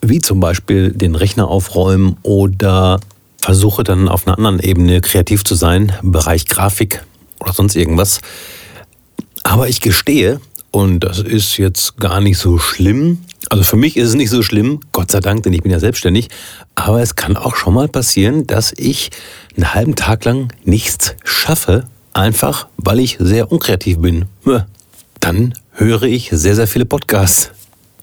wie 0.00 0.20
zum 0.20 0.40
Beispiel 0.40 0.92
den 0.92 1.14
Rechner 1.14 1.48
aufräumen 1.48 2.16
oder 2.22 3.00
versuche 3.40 3.84
dann 3.84 4.08
auf 4.08 4.26
einer 4.26 4.36
anderen 4.36 4.60
Ebene 4.60 5.00
kreativ 5.00 5.44
zu 5.44 5.54
sein, 5.54 5.92
Bereich 6.02 6.46
Grafik 6.46 7.04
oder 7.40 7.52
sonst 7.52 7.76
irgendwas. 7.76 8.20
Aber 9.44 9.68
ich 9.68 9.80
gestehe, 9.80 10.40
und 10.70 11.00
das 11.00 11.20
ist 11.20 11.56
jetzt 11.56 11.98
gar 11.98 12.20
nicht 12.20 12.38
so 12.38 12.58
schlimm, 12.58 13.18
also 13.50 13.64
für 13.64 13.76
mich 13.76 13.96
ist 13.96 14.08
es 14.08 14.14
nicht 14.14 14.30
so 14.30 14.42
schlimm, 14.42 14.80
Gott 14.92 15.10
sei 15.10 15.20
Dank, 15.20 15.44
denn 15.44 15.52
ich 15.52 15.62
bin 15.62 15.72
ja 15.72 15.78
selbstständig, 15.78 16.28
aber 16.74 17.00
es 17.00 17.16
kann 17.16 17.36
auch 17.36 17.56
schon 17.56 17.72
mal 17.72 17.88
passieren, 17.88 18.46
dass 18.46 18.74
ich 18.76 19.10
einen 19.56 19.72
halben 19.72 19.94
Tag 19.94 20.24
lang 20.24 20.52
nichts 20.64 21.14
schaffe, 21.24 21.84
einfach 22.12 22.68
weil 22.76 23.00
ich 23.00 23.16
sehr 23.18 23.50
unkreativ 23.50 23.98
bin. 23.98 24.26
Dann 25.20 25.54
höre 25.72 26.02
ich 26.02 26.28
sehr, 26.32 26.56
sehr 26.56 26.66
viele 26.66 26.84
Podcasts. 26.84 27.52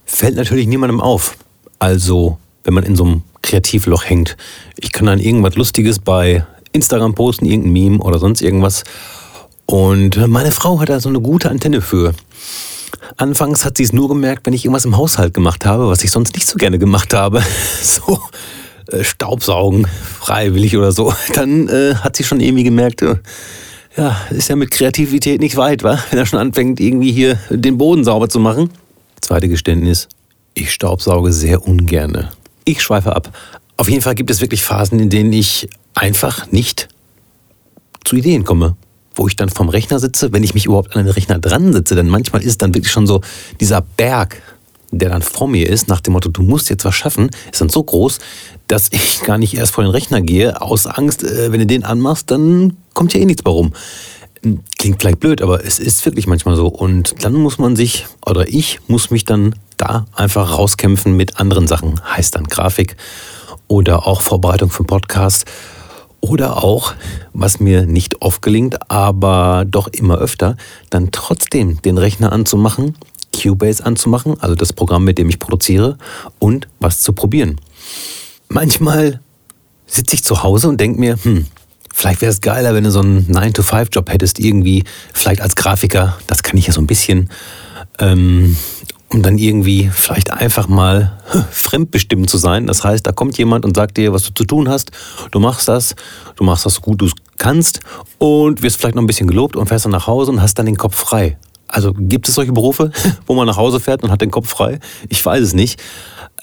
Fällt 0.06 0.36
natürlich 0.36 0.68
niemandem 0.68 1.02
auf. 1.02 1.38
Also, 1.80 2.38
wenn 2.64 2.74
man 2.74 2.84
in 2.84 2.96
so 2.96 3.04
einem 3.04 3.24
Kreativloch 3.42 4.06
hängt. 4.06 4.38
Ich 4.78 4.92
kann 4.92 5.06
dann 5.06 5.20
irgendwas 5.20 5.56
Lustiges 5.56 6.00
bei 6.00 6.46
Instagram 6.72 7.14
posten, 7.14 7.46
irgendein 7.46 7.74
Meme 7.74 7.98
oder 8.00 8.20
sonst 8.20 8.42
irgendwas. 8.42 8.84
Und 9.66 10.28
meine 10.28 10.52
Frau 10.52 10.80
hat 10.80 10.90
da 10.90 11.00
so 11.00 11.10
eine 11.10 11.22
gute 11.22 11.50
Antenne 11.50 11.82
für. 11.82 12.14
Anfangs 13.18 13.66
hat 13.66 13.78
sie 13.78 13.84
es 13.84 13.94
nur 13.94 14.10
gemerkt, 14.10 14.46
wenn 14.46 14.54
ich 14.54 14.66
irgendwas 14.66 14.86
im 14.86 14.98
Haushalt 14.98 15.34
gemacht 15.34 15.66
habe, 15.66 15.88
was 15.88 16.04
ich 16.04 16.12
sonst 16.12 16.36
nicht 16.36 16.48
so 16.48 16.58
gerne 16.58 16.80
gemacht 16.80 17.14
habe. 17.14 17.44
So 17.82 18.20
äh, 18.92 19.04
Staubsaugen, 19.04 19.88
freiwillig 20.20 20.78
oder 20.78 20.92
so. 20.92 21.14
Dann 21.34 21.68
äh, 21.70 21.96
hat 21.96 22.16
sie 22.16 22.24
schon 22.24 22.40
irgendwie 22.40 22.64
gemerkt, 22.64 23.02
äh, 23.02 23.16
ja, 23.98 24.18
ist 24.30 24.50
ja 24.50 24.56
mit 24.56 24.72
Kreativität 24.72 25.40
nicht 25.40 25.56
weit, 25.56 25.84
wa? 25.84 25.98
Wenn 26.10 26.20
er 26.20 26.26
schon 26.26 26.40
anfängt, 26.40 26.80
irgendwie 26.80 27.12
hier 27.12 27.40
den 27.50 27.78
Boden 27.78 28.04
sauber 28.04 28.28
zu 28.28 28.40
machen. 28.40 28.70
Zweite 29.22 29.48
Geständnis, 29.48 30.08
ich 30.56 30.74
staubsauge 30.74 31.32
sehr 31.32 31.68
ungerne. 31.68 32.32
Ich 32.64 32.82
schweife 32.82 33.16
ab. 33.16 33.32
Auf 33.78 33.90
jeden 33.90 34.02
Fall 34.02 34.16
gibt 34.16 34.32
es 34.32 34.42
wirklich 34.42 34.64
Phasen, 34.64 35.00
in 35.00 35.10
denen 35.10 35.32
ich 35.34 35.70
einfach 35.94 36.52
nicht 36.52 36.88
zu 38.04 38.16
Ideen 38.16 38.44
komme. 38.44 38.76
Wo 39.14 39.28
ich 39.28 39.36
dann 39.36 39.50
vom 39.50 39.70
Rechner 39.70 40.00
sitze, 40.00 40.34
wenn 40.34 40.44
ich 40.44 40.54
mich 40.54 40.66
überhaupt 40.66 40.96
an 40.96 41.06
den 41.06 41.14
Rechner 41.14 41.40
dran 41.40 41.72
sitze, 41.72 41.96
denn 41.96 42.10
manchmal 42.10 42.42
ist 42.42 42.50
es 42.50 42.58
dann 42.58 42.74
wirklich 42.74 42.92
schon 42.92 43.08
so 43.08 43.22
dieser 43.60 43.82
Berg 43.82 44.42
der 44.92 45.10
dann 45.10 45.22
vor 45.22 45.48
mir 45.48 45.70
ist, 45.70 45.88
nach 45.88 46.02
dem 46.02 46.14
Motto, 46.14 46.30
du 46.30 46.42
musst 46.42 46.70
jetzt 46.70 46.86
was 46.86 46.96
schaffen, 46.96 47.30
ist 47.52 47.62
dann 47.62 47.70
so 47.70 47.84
groß, 47.84 48.20
dass 48.68 48.88
ich 48.92 49.22
gar 49.26 49.38
nicht 49.38 49.56
erst 49.56 49.74
vor 49.74 49.84
den 49.84 49.92
Rechner 49.92 50.22
gehe, 50.22 50.62
aus 50.62 50.88
Angst, 50.88 51.24
äh, 51.24 51.52
wenn 51.52 51.60
du 51.60 51.66
den 51.66 51.84
anmachst, 51.84 52.32
dann 52.32 52.78
kommt 52.94 53.14
ja 53.14 53.20
eh 53.20 53.26
nichts 53.26 53.44
mehr 53.44 53.54
rum. 53.54 53.74
Klingt 54.78 55.02
vielleicht 55.02 55.20
blöd, 55.20 55.42
aber 55.42 55.66
es 55.66 55.80
ist 55.80 56.06
wirklich 56.06 56.28
manchmal 56.28 56.56
so. 56.56 56.68
Und 56.68 57.16
dann 57.24 57.34
muss 57.34 57.58
man 57.58 57.76
sich, 57.76 58.06
oder 58.26 58.48
ich 58.48 58.80
muss 58.88 59.10
mich 59.10 59.26
dann 59.26 59.56
da 59.78 60.06
einfach 60.14 60.58
rauskämpfen 60.58 61.16
mit 61.16 61.40
anderen 61.40 61.68
Sachen. 61.68 62.02
Heißt 62.04 62.36
dann 62.36 62.46
Grafik 62.46 62.96
oder 63.68 64.08
auch 64.08 64.22
Vorbereitung 64.22 64.70
für 64.70 64.84
Podcast 64.84 65.46
oder 66.22 66.64
auch, 66.64 66.94
was 67.34 67.60
mir 67.60 67.86
nicht 67.86 68.22
oft 68.22 68.42
gelingt, 68.42 68.90
aber 68.90 69.64
doch 69.68 69.88
immer 69.88 70.18
öfter, 70.18 70.58
dann 70.90 71.12
trotzdem 71.12 71.82
den 71.82 71.98
Rechner 71.98 72.32
anzumachen, 72.32 72.96
Cubase 73.32 73.86
anzumachen, 73.86 74.40
also 74.40 74.56
das 74.56 74.74
Programm, 74.74 75.04
mit 75.04 75.18
dem 75.18 75.30
ich 75.30 75.40
produziere, 75.40 75.98
und 76.40 76.68
was 76.80 77.02
zu 77.02 77.14
probieren. 77.14 77.62
Manchmal 78.50 79.20
sitze 79.86 80.16
ich 80.16 80.24
zu 80.24 80.42
Hause 80.42 80.70
und 80.70 80.80
denke 80.80 81.00
mir, 81.00 81.18
hm, 81.22 81.46
vielleicht 81.94 82.22
wäre 82.22 82.32
es 82.32 82.42
geiler, 82.42 82.74
wenn 82.74 82.86
du 82.86 82.92
so 82.92 83.02
einen 83.02 83.28
9-to-5-Job 83.28 84.12
hättest, 84.12 84.40
irgendwie, 84.40 84.84
vielleicht 85.14 85.42
als 85.42 85.56
Grafiker, 85.56 86.18
das 86.28 86.44
kann 86.44 86.58
ich 86.58 86.68
ja 86.68 86.74
so 86.74 86.82
ein 86.82 86.88
bisschen, 86.88 87.30
ähm, 88.00 88.58
um 89.16 89.22
dann 89.22 89.38
irgendwie 89.38 89.90
vielleicht 89.94 90.32
einfach 90.32 90.68
mal 90.68 91.18
fremdbestimmt 91.52 92.30
zu 92.30 92.38
sein. 92.38 92.68
Das 92.68 92.84
heißt, 92.84 93.08
da 93.08 93.14
kommt 93.14 93.38
jemand 93.38 93.64
und 93.64 93.74
sagt 93.74 93.96
dir, 93.96 94.12
was 94.12 94.24
du 94.24 94.34
zu 94.34 94.44
tun 94.44 94.68
hast, 94.68 94.92
du 95.32 95.40
machst 95.40 95.70
das, 95.70 95.96
du 96.36 96.44
machst 96.44 96.66
das 96.66 96.76
so 96.76 96.82
gut 96.82 97.02
du 97.02 97.10
kannst 97.38 97.80
und 98.18 98.62
wirst 98.62 98.76
vielleicht 98.76 98.96
noch 98.96 99.02
ein 99.02 99.08
bisschen 99.08 99.28
gelobt 99.28 99.56
und 99.56 99.68
fährst 99.68 99.86
dann 99.86 99.94
nach 99.94 100.08
Hause 100.08 100.32
und 100.32 100.42
hast 100.42 100.60
dann 100.60 100.66
den 100.66 100.76
Kopf 100.76 100.98
frei. 100.98 101.38
Also 101.70 101.94
gibt 101.94 102.28
es 102.28 102.36
solche 102.36 102.52
Berufe, 102.52 102.92
wo 103.26 103.36
man 103.36 103.48
nach 103.48 103.56
Hause 103.56 103.80
fährt 103.80 104.04
und 104.04 104.12
hat 104.12 104.20
den 104.20 104.32
Kopf 104.32 104.50
frei? 104.50 104.80
Ich 105.08 105.26
weiß 105.26 105.42
es 105.42 105.54
nicht. 105.54 105.82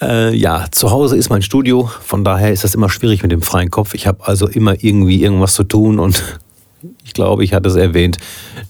Äh, 0.01 0.35
ja, 0.35 0.65
zu 0.71 0.89
Hause 0.89 1.15
ist 1.15 1.29
mein 1.29 1.43
Studio, 1.43 1.91
von 2.03 2.23
daher 2.23 2.51
ist 2.51 2.63
das 2.63 2.73
immer 2.73 2.89
schwierig 2.89 3.21
mit 3.21 3.31
dem 3.31 3.43
freien 3.43 3.69
Kopf. 3.69 3.93
Ich 3.93 4.07
habe 4.07 4.25
also 4.25 4.47
immer 4.47 4.83
irgendwie 4.83 5.21
irgendwas 5.21 5.53
zu 5.53 5.63
tun 5.63 5.99
und 5.99 6.23
ich 7.05 7.13
glaube, 7.13 7.43
ich 7.43 7.53
hatte 7.53 7.69
es 7.69 7.75
erwähnt, 7.75 8.17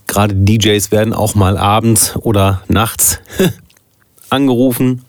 gerade 0.07 0.36
DJs 0.36 0.91
werden 0.91 1.13
auch 1.13 1.36
mal 1.36 1.57
abends 1.57 2.17
oder 2.17 2.63
nachts 2.67 3.22
angerufen, 4.33 5.03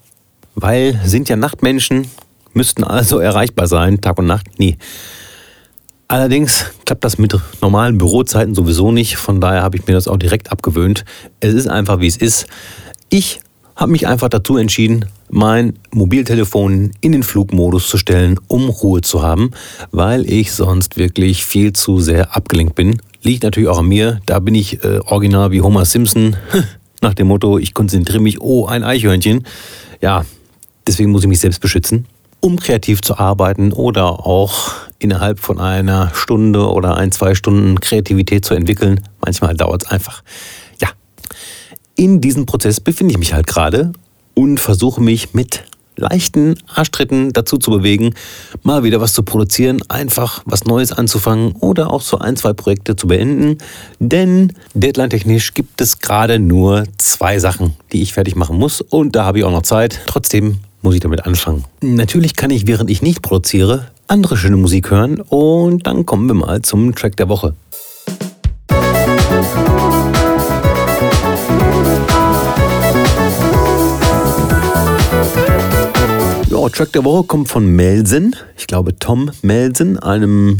weil 0.55 1.01
sind 1.05 1.29
ja 1.29 1.37
Nachtmenschen, 1.37 2.07
müssten 2.53 2.85
also 2.85 3.19
erreichbar 3.19 3.67
sein, 3.67 4.01
Tag 4.01 4.19
und 4.19 4.27
Nacht. 4.27 4.47
Nee. 4.59 4.77
Allerdings 6.07 6.67
klappt 6.85 7.03
das 7.03 7.19
mit 7.19 7.37
normalen 7.61 7.99
Bürozeiten 7.99 8.55
sowieso 8.55 8.93
nicht, 8.93 9.17
von 9.17 9.41
daher 9.41 9.63
habe 9.63 9.77
ich 9.77 9.87
mir 9.87 9.95
das 9.95 10.07
auch 10.07 10.19
direkt 10.19 10.53
abgewöhnt. 10.53 11.05
Es 11.41 11.55
ist 11.55 11.67
einfach 11.67 12.01
wie 12.01 12.07
es 12.07 12.17
ist. 12.17 12.47
Ich 13.09 13.41
habe 13.75 13.91
mich 13.91 14.07
einfach 14.07 14.29
dazu 14.29 14.57
entschieden, 14.57 15.07
mein 15.31 15.79
Mobiltelefon 15.91 16.93
in 17.01 17.13
den 17.13 17.23
Flugmodus 17.23 17.89
zu 17.89 17.99
stellen, 17.99 18.39
um 18.47 18.69
Ruhe 18.69 19.01
zu 19.01 19.23
haben, 19.23 19.51
weil 19.91 20.31
ich 20.31 20.53
sonst 20.53 20.97
wirklich 20.97 21.45
viel 21.45 21.73
zu 21.73 21.99
sehr 21.99 22.37
abgelenkt 22.37 22.77
bin. 22.77 23.01
Liegt 23.23 23.43
natürlich 23.43 23.69
auch 23.69 23.79
an 23.79 23.87
mir, 23.87 24.21
da 24.27 24.39
bin 24.39 24.55
ich 24.55 24.85
äh, 24.85 25.01
original 25.07 25.51
wie 25.51 25.63
Homer 25.63 25.87
Simpson, 25.87 26.37
nach 27.05 27.15
dem 27.15 27.29
Motto, 27.29 27.59
ich 27.59 27.75
konzentriere 27.75 28.21
mich, 28.21 28.41
oh, 28.41 28.67
ein 28.67 28.83
Eichhörnchen. 28.83 29.45
Ja, 30.01 30.25
deswegen 30.87 31.13
muss 31.13 31.23
ich 31.23 31.29
mich 31.29 31.39
selbst 31.39 31.61
beschützen, 31.61 32.07
um 32.41 32.59
kreativ 32.59 33.03
zu 33.03 33.17
arbeiten 33.17 33.73
oder 33.73 34.27
auch 34.27 34.73
innerhalb 34.99 35.39
von 35.39 35.61
einer 35.61 36.11
Stunde 36.15 36.69
oder 36.69 36.97
ein, 36.97 37.13
zwei 37.13 37.35
Stunden 37.35 37.79
Kreativität 37.79 38.45
zu 38.45 38.55
entwickeln. 38.55 39.01
Manchmal 39.25 39.55
dauert 39.55 39.85
es 39.85 39.91
einfach. 39.91 40.25
Ja, 40.81 40.89
in 41.95 42.21
diesem 42.21 42.47
Prozess 42.47 42.81
befinde 42.81 43.13
ich 43.13 43.19
mich 43.19 43.35
halt 43.35 43.47
gerade 43.47 43.93
und 44.35 44.59
versuche 44.59 45.01
mich 45.01 45.35
mit 45.35 45.65
leichten 45.97 46.57
Arschtritten 46.67 47.33
dazu 47.33 47.59
zu 47.59 47.71
bewegen, 47.71 48.15
mal 48.63 48.83
wieder 48.85 49.01
was 49.01 49.13
zu 49.13 49.23
produzieren, 49.23 49.83
einfach 49.89 50.43
was 50.45 50.65
Neues 50.65 50.93
anzufangen 50.93 51.53
oder 51.61 51.91
auch 51.91 52.03
so 52.03 52.19
ein, 52.19 52.37
zwei 52.37 52.53
Projekte 52.53 52.97
zu 52.97 53.09
beenden. 53.09 53.59
Denn 53.99 54.53
deadline-technisch 54.75 55.55
gibt 55.55 55.81
es 55.81 55.99
gerade 55.99 56.39
nur 56.39 56.85
zwei 56.99 57.39
Sachen, 57.39 57.75
die 57.93 58.03
ich 58.03 58.13
fertig 58.13 58.37
machen 58.37 58.59
muss 58.59 58.81
und 58.81 59.17
da 59.17 59.25
habe 59.25 59.39
ich 59.39 59.45
auch 59.45 59.53
noch 59.53 59.63
Zeit. 59.63 60.01
Trotzdem 60.07 60.59
muss 60.83 60.95
ich 60.95 61.01
damit 61.01 61.27
anfangen. 61.27 61.65
Natürlich 61.81 62.37
kann 62.37 62.51
ich, 62.51 62.67
während 62.67 62.91
ich 62.91 63.03
nicht 63.03 63.23
produziere, 63.23 63.89
andere 64.07 64.37
schöne 64.37 64.57
Musik 64.57 64.91
hören 64.91 65.21
und 65.21 65.87
dann 65.87 66.05
kommen 66.05 66.29
wir 66.29 66.35
mal 66.35 66.63
zum 66.63 66.95
Track 66.95 67.17
der 67.17 67.29
Woche. 67.29 67.55
Track 76.73 76.93
der 76.93 77.05
Woche 77.05 77.25
kommt 77.25 77.49
von 77.49 77.67
Melsen. 77.67 78.37
Ich 78.57 78.67
glaube 78.67 78.97
Tom 78.97 79.31
Melsen, 79.43 79.99
einem 79.99 80.59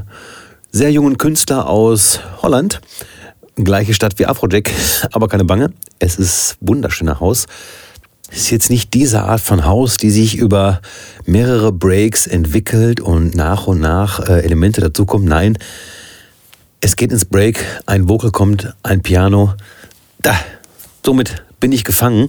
sehr 0.73 0.91
jungen 0.91 1.19
Künstler 1.19 1.69
aus 1.69 2.21
Holland. 2.43 2.81
Gleiche 3.57 3.95
Stadt 3.95 4.19
wie 4.19 4.27
Afrojack, 4.27 4.71
aber 5.13 5.29
keine 5.29 5.45
Bange. 5.45 5.73
Es 5.99 6.17
ist 6.17 6.57
wunderschöner 6.61 7.21
Haus. 7.21 7.47
Ist 8.33 8.51
jetzt 8.51 8.71
nicht 8.71 8.93
diese 8.93 9.23
Art 9.23 9.41
von 9.41 9.65
Haus, 9.65 9.97
die 9.97 10.11
sich 10.11 10.37
über 10.37 10.81
mehrere 11.27 11.71
Breaks 11.71 12.27
entwickelt 12.27 13.01
und 13.01 13.35
nach 13.35 13.67
und 13.67 13.81
nach 13.81 14.21
äh, 14.21 14.41
Elemente 14.41 14.81
dazukommen. 14.81 15.29
Nein, 15.29 15.57
es 16.81 16.97
geht 16.97 17.13
ins 17.13 17.25
Break, 17.25 17.65
ein 17.87 18.09
Vocal 18.09 18.33
kommt, 18.33 18.75
ein 18.83 19.01
Piano. 19.01 19.55
Da, 20.21 20.35
somit 21.07 21.44
bin 21.65 21.73
ich 21.73 21.85
gefangen. 21.85 22.27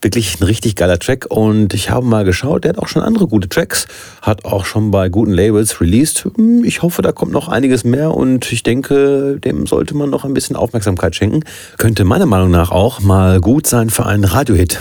Wirklich 0.00 0.40
ein 0.40 0.44
richtig 0.44 0.74
geiler 0.74 0.98
Track 0.98 1.26
und 1.28 1.74
ich 1.74 1.90
habe 1.90 2.06
mal 2.06 2.24
geschaut, 2.24 2.64
der 2.64 2.70
hat 2.70 2.78
auch 2.78 2.88
schon 2.88 3.02
andere 3.02 3.26
gute 3.26 3.46
Tracks, 3.46 3.86
hat 4.22 4.46
auch 4.46 4.64
schon 4.64 4.90
bei 4.90 5.10
guten 5.10 5.32
Labels 5.32 5.82
released. 5.82 6.26
Hm, 6.36 6.64
ich 6.64 6.80
hoffe, 6.80 7.02
da 7.02 7.12
kommt 7.12 7.30
noch 7.30 7.48
einiges 7.48 7.84
mehr 7.84 8.14
und 8.14 8.50
ich 8.50 8.62
denke, 8.62 9.38
dem 9.44 9.66
sollte 9.66 9.94
man 9.94 10.08
noch 10.08 10.24
ein 10.24 10.32
bisschen 10.32 10.56
Aufmerksamkeit 10.56 11.14
schenken. 11.14 11.40
Könnte 11.76 12.06
meiner 12.06 12.24
Meinung 12.24 12.50
nach 12.50 12.70
auch 12.70 13.00
mal 13.00 13.42
gut 13.42 13.66
sein 13.66 13.90
für 13.90 14.06
einen 14.06 14.24
Radiohit. 14.24 14.80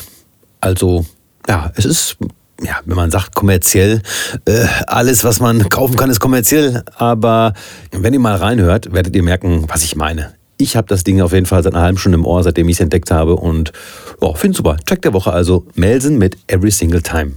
Also, 0.61 1.05
ja, 1.49 1.73
es 1.75 1.83
ist 1.83 2.15
ja, 2.61 2.77
wenn 2.85 2.95
man 2.95 3.11
sagt 3.11 3.35
kommerziell, 3.35 4.01
äh, 4.45 4.67
alles, 4.87 5.25
was 5.25 5.41
man 5.41 5.67
kaufen 5.67 5.97
kann, 5.97 6.09
ist 6.09 6.21
kommerziell. 6.21 6.81
Aber 6.95 7.51
wenn 7.91 8.13
ihr 8.13 8.21
mal 8.21 8.37
reinhört, 8.37 8.93
werdet 8.93 9.13
ihr 9.17 9.23
merken, 9.23 9.65
was 9.67 9.83
ich 9.83 9.97
meine. 9.97 10.36
Ich 10.59 10.75
habe 10.75 10.87
das 10.87 11.03
Ding 11.03 11.21
auf 11.21 11.33
jeden 11.33 11.45
Fall 11.45 11.61
seit 11.61 11.75
einer 11.75 11.83
halben 11.83 11.99
Stunde 11.99 12.17
im 12.17 12.25
Ohr, 12.25 12.41
seitdem 12.41 12.67
ich 12.67 12.77
es 12.77 12.79
entdeckt 12.79 13.11
habe. 13.11 13.35
Und 13.35 13.73
oh, 14.21 14.33
finde 14.33 14.57
super. 14.57 14.77
Track 14.85 15.03
der 15.03 15.13
Woche 15.13 15.31
also 15.31 15.67
Melson 15.75 16.17
mit 16.17 16.35
Every 16.47 16.71
Single 16.71 17.03
Time. 17.03 17.33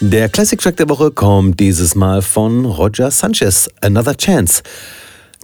Der 0.00 0.30
Classic 0.30 0.58
Track 0.58 0.78
der 0.78 0.88
Woche 0.88 1.10
kommt 1.10 1.60
dieses 1.60 1.94
Mal 1.94 2.22
von 2.22 2.64
Roger 2.64 3.10
Sanchez, 3.10 3.68
Another 3.82 4.16
Chance. 4.16 4.62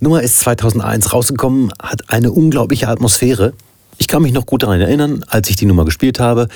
Nummer 0.01 0.23
ist 0.23 0.41
2001 0.41 1.13
rausgekommen, 1.13 1.71
hat 1.83 2.05
eine 2.09 2.33
unglaubliche 2.33 2.89
Atmosphäre. 2.89 3.53
Ich 3.99 4.09
kann 4.09 4.23
mich 4.23 4.33
noch 4.33 4.47
gut 4.47 4.63
daran 4.63 4.81
erinnern, 4.81 5.23
als 5.29 5.51
ich 5.51 5.57
die 5.57 5.67
Nummer 5.67 5.85
gespielt 5.85 6.19
habe. 6.19 6.49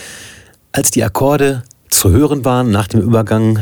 Als 0.73 0.91
die 0.91 1.05
Akkorde 1.05 1.63
zu 1.91 2.11
hören 2.11 2.45
waren 2.45 2.71
nach 2.71 2.87
dem 2.87 3.01
Übergang, 3.01 3.59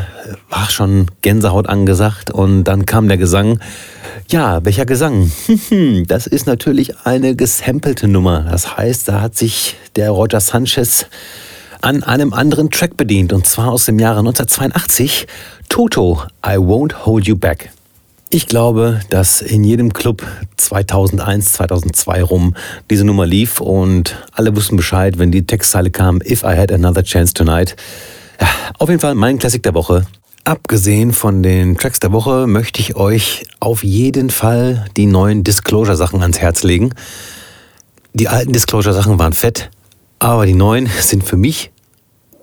war 0.48 0.70
schon 0.70 1.06
Gänsehaut 1.22 1.68
angesagt 1.68 2.30
und 2.30 2.64
dann 2.64 2.86
kam 2.86 3.08
der 3.08 3.16
Gesang. 3.16 3.58
Ja, 4.28 4.64
welcher 4.64 4.86
Gesang? 4.86 5.32
Das 6.06 6.26
ist 6.26 6.46
natürlich 6.46 6.98
eine 7.04 7.34
gesampelte 7.34 8.08
Nummer. 8.08 8.46
Das 8.50 8.76
heißt, 8.76 9.08
da 9.08 9.20
hat 9.20 9.34
sich 9.36 9.76
der 9.96 10.10
Roger 10.10 10.40
Sanchez 10.40 11.06
an 11.80 12.02
einem 12.02 12.32
anderen 12.32 12.70
Track 12.70 12.96
bedient 12.96 13.32
und 13.32 13.46
zwar 13.46 13.72
aus 13.72 13.86
dem 13.86 13.98
Jahre 13.98 14.20
1982, 14.20 15.26
Toto, 15.68 16.22
I 16.44 16.56
Won't 16.56 17.06
Hold 17.06 17.26
You 17.26 17.36
Back. 17.36 17.70
Ich 18.30 18.46
glaube, 18.46 19.00
dass 19.08 19.40
in 19.40 19.64
jedem 19.64 19.94
Club 19.94 20.22
2001, 20.58 21.54
2002 21.54 22.22
rum 22.22 22.54
diese 22.90 23.04
Nummer 23.04 23.24
lief 23.24 23.62
und 23.62 24.16
alle 24.32 24.54
wussten 24.54 24.76
Bescheid, 24.76 25.18
wenn 25.18 25.32
die 25.32 25.46
Textzeile 25.46 25.90
kam, 25.90 26.20
If 26.20 26.42
I 26.42 26.54
Had 26.56 26.70
Another 26.70 27.02
Chance 27.02 27.32
Tonight. 27.32 27.74
Ja, 28.40 28.46
auf 28.78 28.88
jeden 28.88 29.00
Fall 29.00 29.14
mein 29.14 29.38
Klassik 29.38 29.62
der 29.62 29.74
Woche. 29.74 30.06
Abgesehen 30.44 31.12
von 31.12 31.42
den 31.42 31.76
Tracks 31.76 32.00
der 32.00 32.12
Woche 32.12 32.46
möchte 32.46 32.80
ich 32.80 32.96
euch 32.96 33.46
auf 33.60 33.84
jeden 33.84 34.30
Fall 34.30 34.86
die 34.96 35.06
neuen 35.06 35.44
Disclosure-Sachen 35.44 36.22
ans 36.22 36.38
Herz 36.38 36.62
legen. 36.62 36.94
Die 38.14 38.28
alten 38.28 38.52
Disclosure-Sachen 38.52 39.18
waren 39.18 39.32
fett, 39.32 39.70
aber 40.18 40.46
die 40.46 40.54
neuen 40.54 40.86
sind 41.00 41.24
für 41.24 41.36
mich 41.36 41.70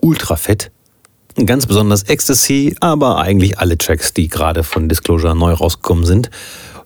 ultra 0.01 0.35
fett 0.35 0.71
Ganz 1.43 1.65
besonders 1.65 2.03
Ecstasy, 2.03 2.77
aber 2.79 3.19
eigentlich 3.19 3.59
alle 3.59 3.77
Tracks, 3.77 4.13
die 4.13 4.29
gerade 4.29 4.63
von 4.63 4.87
Disclosure 4.87 5.35
neu 5.35 5.51
rausgekommen 5.51 6.05
sind. 6.05 6.29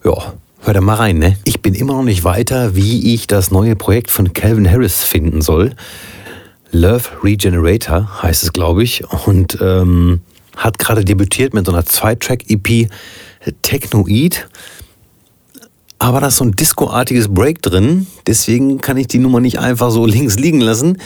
Ja, 0.02 0.34
hör 0.62 0.74
da 0.74 0.80
mal 0.80 0.96
rein, 0.96 1.18
ne? 1.18 1.36
Ich 1.44 1.62
bin 1.62 1.72
immer 1.74 1.92
noch 1.92 2.02
nicht 2.02 2.24
weiter, 2.24 2.74
wie 2.74 3.14
ich 3.14 3.28
das 3.28 3.52
neue 3.52 3.76
Projekt 3.76 4.10
von 4.10 4.32
Calvin 4.32 4.68
Harris 4.68 5.04
finden 5.04 5.40
soll. 5.40 5.76
Love 6.72 7.04
Regenerator 7.22 8.22
heißt 8.22 8.42
es, 8.42 8.52
glaube 8.52 8.82
ich. 8.82 9.04
Und 9.26 9.58
ähm, 9.60 10.20
hat 10.56 10.78
gerade 10.78 11.04
debütiert 11.04 11.54
mit 11.54 11.66
so 11.66 11.72
einer 11.72 11.84
Zwei-Track-EP 11.84 12.88
Technoid. 13.62 14.48
Aber 15.98 16.20
da 16.20 16.28
ist 16.28 16.36
so 16.36 16.44
ein 16.44 16.52
Disco-artiges 16.52 17.28
Break 17.28 17.60
drin, 17.60 18.06
deswegen 18.26 18.80
kann 18.80 18.96
ich 18.96 19.06
die 19.06 19.18
Nummer 19.18 19.40
nicht 19.40 19.58
einfach 19.58 19.90
so 19.90 20.06
links 20.06 20.38
liegen 20.38 20.60
lassen. 20.60 20.98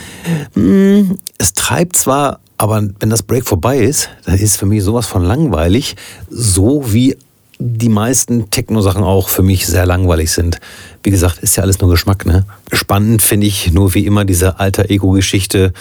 Hm, 0.53 1.17
es 1.37 1.53
treibt 1.53 1.97
zwar, 1.97 2.39
aber 2.57 2.81
wenn 2.99 3.09
das 3.09 3.23
Break 3.23 3.45
vorbei 3.45 3.79
ist, 3.79 4.09
dann 4.25 4.37
ist 4.37 4.55
für 4.55 4.65
mich 4.65 4.83
sowas 4.83 5.05
von 5.05 5.21
langweilig, 5.21 5.97
so 6.29 6.93
wie 6.93 7.17
die 7.59 7.89
meisten 7.89 8.49
Techno-Sachen 8.49 9.03
auch 9.03 9.29
für 9.29 9.43
mich 9.43 9.65
sehr 9.65 9.85
langweilig 9.85 10.31
sind. 10.31 10.59
Wie 11.03 11.11
gesagt, 11.11 11.39
ist 11.39 11.55
ja 11.55 11.63
alles 11.63 11.79
nur 11.79 11.89
Geschmack, 11.89 12.25
ne? 12.25 12.45
Spannend 12.71 13.21
finde 13.21 13.47
ich 13.47 13.71
nur 13.71 13.93
wie 13.93 14.05
immer 14.05 14.25
diese 14.25 14.59
alter 14.59 14.89
Ego-Geschichte. 14.89 15.73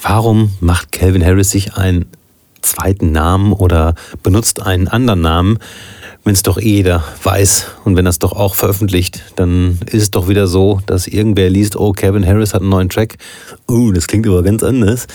Warum 0.00 0.52
macht 0.60 0.92
Calvin 0.92 1.24
Harris 1.24 1.50
sich 1.50 1.74
einen 1.74 2.06
zweiten 2.62 3.12
Namen 3.12 3.52
oder 3.52 3.94
benutzt 4.22 4.62
einen 4.62 4.88
anderen 4.88 5.22
Namen, 5.22 5.58
wenn 6.24 6.34
es 6.34 6.42
doch 6.42 6.58
eh 6.58 6.76
jeder 6.76 7.02
weiß 7.22 7.66
und 7.84 7.96
wenn 7.96 8.04
das 8.04 8.18
doch 8.18 8.32
auch 8.32 8.54
veröffentlicht, 8.54 9.22
dann 9.36 9.78
ist 9.86 10.02
es 10.02 10.10
doch 10.10 10.28
wieder 10.28 10.46
so, 10.46 10.80
dass 10.86 11.06
irgendwer 11.06 11.48
liest, 11.48 11.76
oh, 11.76 11.92
Calvin 11.92 12.26
Harris 12.26 12.52
hat 12.52 12.60
einen 12.60 12.70
neuen 12.70 12.90
Track. 12.90 13.16
Oh, 13.66 13.90
das 13.90 14.06
klingt 14.06 14.26
aber 14.26 14.42
ganz 14.42 14.62
anders. 14.62 15.06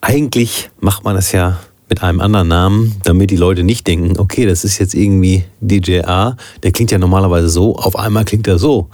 Eigentlich 0.00 0.70
macht 0.80 1.04
man 1.04 1.16
das 1.16 1.32
ja 1.32 1.58
mit 1.88 2.02
einem 2.02 2.20
anderen 2.20 2.48
Namen, 2.48 2.96
damit 3.04 3.30
die 3.30 3.36
Leute 3.36 3.62
nicht 3.62 3.86
denken, 3.86 4.18
okay, 4.18 4.46
das 4.46 4.64
ist 4.64 4.78
jetzt 4.78 4.94
irgendwie 4.94 5.44
DJ 5.60 6.00
der 6.00 6.72
klingt 6.72 6.90
ja 6.90 6.98
normalerweise 6.98 7.48
so, 7.48 7.76
auf 7.76 7.96
einmal 7.96 8.24
klingt 8.24 8.46
er 8.46 8.58
so. 8.58 8.88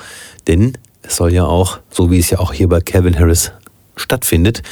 Denn 0.49 0.76
es 1.02 1.16
soll 1.16 1.32
ja 1.32 1.44
auch, 1.44 1.78
so 1.90 2.11
wie 2.11 2.18
es 2.18 2.30
ja 2.30 2.40
auch 2.40 2.52
hier 2.52 2.68
bei 2.68 2.80
Kevin 2.80 3.18
Harris 3.18 3.52
stattfindet, 3.97 4.62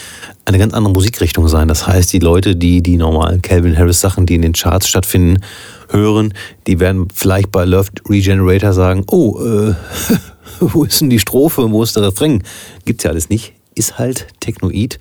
eine 0.44 0.58
ganz 0.58 0.72
andere 0.74 0.92
Musikrichtung 0.92 1.48
sein. 1.48 1.68
Das 1.68 1.86
heißt, 1.86 2.12
die 2.12 2.18
Leute, 2.18 2.56
die 2.56 2.82
die 2.82 2.96
normalen 2.96 3.42
Calvin 3.42 3.76
Harris 3.76 4.00
Sachen, 4.00 4.26
die 4.26 4.34
in 4.34 4.42
den 4.42 4.52
Charts 4.52 4.88
stattfinden, 4.88 5.42
hören, 5.90 6.34
die 6.66 6.80
werden 6.80 7.08
vielleicht 7.14 7.52
bei 7.52 7.64
Love 7.64 7.90
Regenerator 8.08 8.72
sagen, 8.72 9.04
oh, 9.10 9.38
äh, 9.40 9.74
wo 10.60 10.84
ist 10.84 11.00
denn 11.00 11.10
die 11.10 11.18
Strophe, 11.18 11.70
wo 11.70 11.82
ist 11.82 11.96
der 11.96 12.04
Refrain? 12.04 12.42
Gibt's 12.84 13.04
ja 13.04 13.10
alles 13.10 13.28
nicht. 13.28 13.52
Ist 13.74 13.98
halt 13.98 14.26
Technoid. 14.40 14.98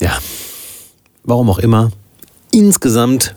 Ja, 0.00 0.18
warum 1.24 1.50
auch 1.50 1.58
immer. 1.58 1.90
Insgesamt 2.50 3.34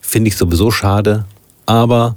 finde 0.00 0.28
ich 0.28 0.36
sowieso 0.36 0.70
schade, 0.70 1.24
aber 1.66 2.16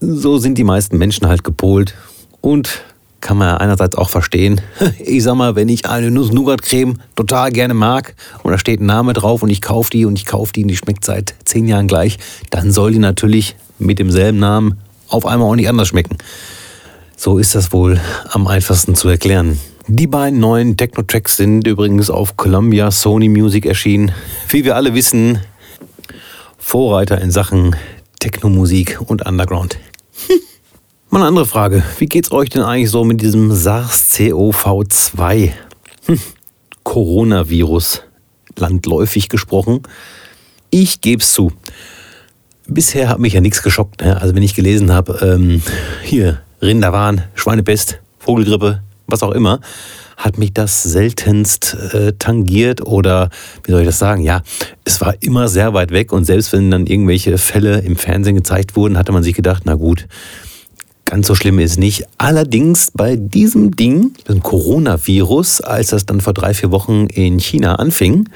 so 0.00 0.38
sind 0.38 0.58
die 0.58 0.64
meisten 0.64 0.98
Menschen 0.98 1.26
halt 1.26 1.44
gepolt 1.44 1.94
und 2.40 2.82
kann 3.20 3.38
man 3.38 3.48
ja 3.48 3.56
einerseits 3.56 3.96
auch 3.96 4.10
verstehen. 4.10 4.60
Ich 4.98 5.22
sag 5.22 5.34
mal, 5.34 5.56
wenn 5.56 5.68
ich 5.68 5.86
eine 5.86 6.10
Nuss-Nougat-Creme 6.10 6.98
total 7.16 7.50
gerne 7.52 7.74
mag 7.74 8.14
und 8.42 8.52
da 8.52 8.58
steht 8.58 8.80
ein 8.80 8.86
Name 8.86 9.12
drauf 9.12 9.42
und 9.42 9.50
ich 9.50 9.62
kaufe 9.62 9.90
die 9.90 10.04
und 10.04 10.18
ich 10.18 10.26
kaufe 10.26 10.52
die 10.52 10.62
und 10.62 10.68
die 10.68 10.76
schmeckt 10.76 11.04
seit 11.04 11.34
zehn 11.44 11.66
Jahren 11.66 11.88
gleich, 11.88 12.18
dann 12.50 12.70
soll 12.70 12.92
die 12.92 12.98
natürlich 12.98 13.56
mit 13.78 13.98
demselben 13.98 14.38
Namen 14.38 14.78
auf 15.08 15.26
einmal 15.26 15.48
auch 15.48 15.56
nicht 15.56 15.68
anders 15.68 15.88
schmecken. 15.88 16.18
So 17.16 17.38
ist 17.38 17.54
das 17.54 17.72
wohl 17.72 18.00
am 18.30 18.46
einfachsten 18.46 18.94
zu 18.94 19.08
erklären. 19.08 19.58
Die 19.86 20.06
beiden 20.06 20.40
neuen 20.40 20.78
Techno-Tracks 20.78 21.36
sind 21.36 21.66
übrigens 21.66 22.08
auf 22.08 22.38
Columbia 22.38 22.90
Sony 22.90 23.28
Music 23.28 23.66
erschienen. 23.66 24.12
Wie 24.48 24.64
wir 24.64 24.76
alle 24.76 24.94
wissen, 24.94 25.40
Vorreiter 26.56 27.20
in 27.20 27.30
Sachen 27.30 27.76
Techno-Musik 28.18 28.98
und 29.04 29.26
Underground. 29.26 29.76
Mal 31.10 31.18
eine 31.18 31.28
andere 31.28 31.44
Frage. 31.44 31.82
Wie 31.98 32.06
geht's 32.06 32.32
euch 32.32 32.48
denn 32.48 32.62
eigentlich 32.62 32.90
so 32.90 33.04
mit 33.04 33.20
diesem 33.20 33.52
SARS-CoV-2? 33.52 35.52
Hm. 36.06 36.18
Coronavirus, 36.82 38.04
landläufig 38.56 39.28
gesprochen. 39.28 39.82
Ich 40.70 41.02
gebe 41.02 41.22
es 41.22 41.32
zu. 41.32 41.52
Bisher 42.66 43.10
hat 43.10 43.18
mich 43.18 43.34
ja 43.34 43.42
nichts 43.42 43.62
geschockt. 43.62 44.00
Ne? 44.00 44.18
Also 44.18 44.34
wenn 44.34 44.42
ich 44.42 44.54
gelesen 44.54 44.92
habe, 44.92 45.18
ähm, 45.20 45.60
hier 46.02 46.40
Rinderwahn, 46.62 47.24
Schweinepest, 47.34 48.00
Vogelgrippe, 48.18 48.80
was 49.06 49.22
auch 49.22 49.32
immer, 49.32 49.60
hat 50.16 50.38
mich 50.38 50.52
das 50.52 50.82
seltenst 50.82 51.76
äh, 51.92 52.12
tangiert 52.18 52.86
oder 52.86 53.30
wie 53.64 53.72
soll 53.72 53.80
ich 53.80 53.86
das 53.86 53.98
sagen? 53.98 54.22
Ja, 54.22 54.42
es 54.84 55.00
war 55.00 55.14
immer 55.20 55.48
sehr 55.48 55.74
weit 55.74 55.90
weg 55.90 56.12
und 56.12 56.24
selbst 56.24 56.52
wenn 56.52 56.70
dann 56.70 56.86
irgendwelche 56.86 57.36
Fälle 57.38 57.80
im 57.80 57.96
Fernsehen 57.96 58.36
gezeigt 58.36 58.76
wurden, 58.76 58.96
hatte 58.96 59.12
man 59.12 59.22
sich 59.22 59.34
gedacht, 59.34 59.64
na 59.66 59.74
gut, 59.74 60.06
ganz 61.04 61.26
so 61.26 61.34
schlimm 61.34 61.58
ist 61.58 61.78
nicht. 61.78 62.04
Allerdings 62.18 62.90
bei 62.92 63.16
diesem 63.16 63.76
Ding, 63.76 64.14
dem 64.28 64.42
Coronavirus, 64.42 65.60
als 65.60 65.88
das 65.88 66.06
dann 66.06 66.20
vor 66.20 66.32
drei, 66.32 66.54
vier 66.54 66.70
Wochen 66.70 67.06
in 67.06 67.38
China 67.38 67.76
anfing, 67.76 68.28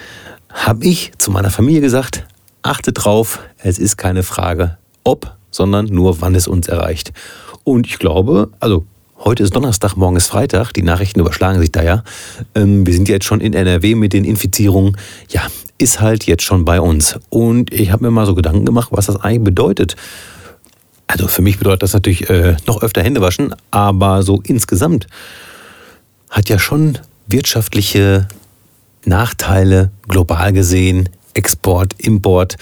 habe 0.51 0.85
ich 0.85 1.13
zu 1.19 1.31
meiner 1.31 1.51
Familie 1.51 1.81
gesagt, 1.81 2.27
achte 2.63 2.93
drauf, 2.93 3.41
es 3.59 3.79
ist 3.79 3.97
keine 3.97 4.23
Frage 4.23 4.79
ob, 5.09 5.35
sondern 5.51 5.87
nur 5.87 6.21
wann 6.21 6.35
es 6.35 6.47
uns 6.47 6.69
erreicht. 6.69 7.13
Und 7.65 7.87
ich 7.87 7.99
glaube, 7.99 8.51
also 8.61 8.85
Heute 9.21 9.43
ist 9.43 9.57
Donnerstag, 9.57 9.97
morgen 9.97 10.17
ist 10.17 10.29
Freitag. 10.29 10.73
Die 10.73 10.83
Nachrichten 10.83 11.19
überschlagen 11.19 11.59
sich 11.59 11.73
da 11.73 11.83
ja. 11.83 12.05
Ähm, 12.55 12.87
wir 12.87 12.95
sind 12.95 13.09
jetzt 13.09 13.25
schon 13.25 13.41
in 13.41 13.53
NRW 13.53 13.97
mit 13.97 14.13
den 14.13 14.25
Infizierungen. 14.25 14.97
Ja, 15.29 15.43
ist 15.77 16.01
halt 16.01 16.25
jetzt 16.27 16.45
schon 16.45 16.65
bei 16.65 16.81
uns. 16.81 17.19
Und 17.29 17.73
ich 17.73 17.91
habe 17.91 18.05
mir 18.05 18.13
mal 18.13 18.27
so 18.27 18.37
Gedanken 18.37 18.65
gemacht, 18.65 18.91
was 18.93 19.07
das 19.07 19.17
eigentlich 19.17 19.43
bedeutet. 19.43 19.97
Also 21.09 21.27
für 21.27 21.43
mich 21.43 21.59
bedeutet 21.59 21.83
das 21.83 21.95
natürlich 21.95 22.31
äh, 22.31 22.57
noch 22.67 22.81
öfter 22.81 23.03
Hände 23.03 23.21
waschen, 23.21 23.55
aber 23.73 24.23
so 24.23 24.41
insgesamt 24.45 25.09
hat 26.31 26.49
ja 26.49 26.61
schon 26.61 26.99
wirtschaftliche 27.27 28.29
Nachteile 29.05 29.91
global 30.07 30.53
gesehen, 30.53 31.09
Export, 31.35 31.95
Import. 31.99 32.57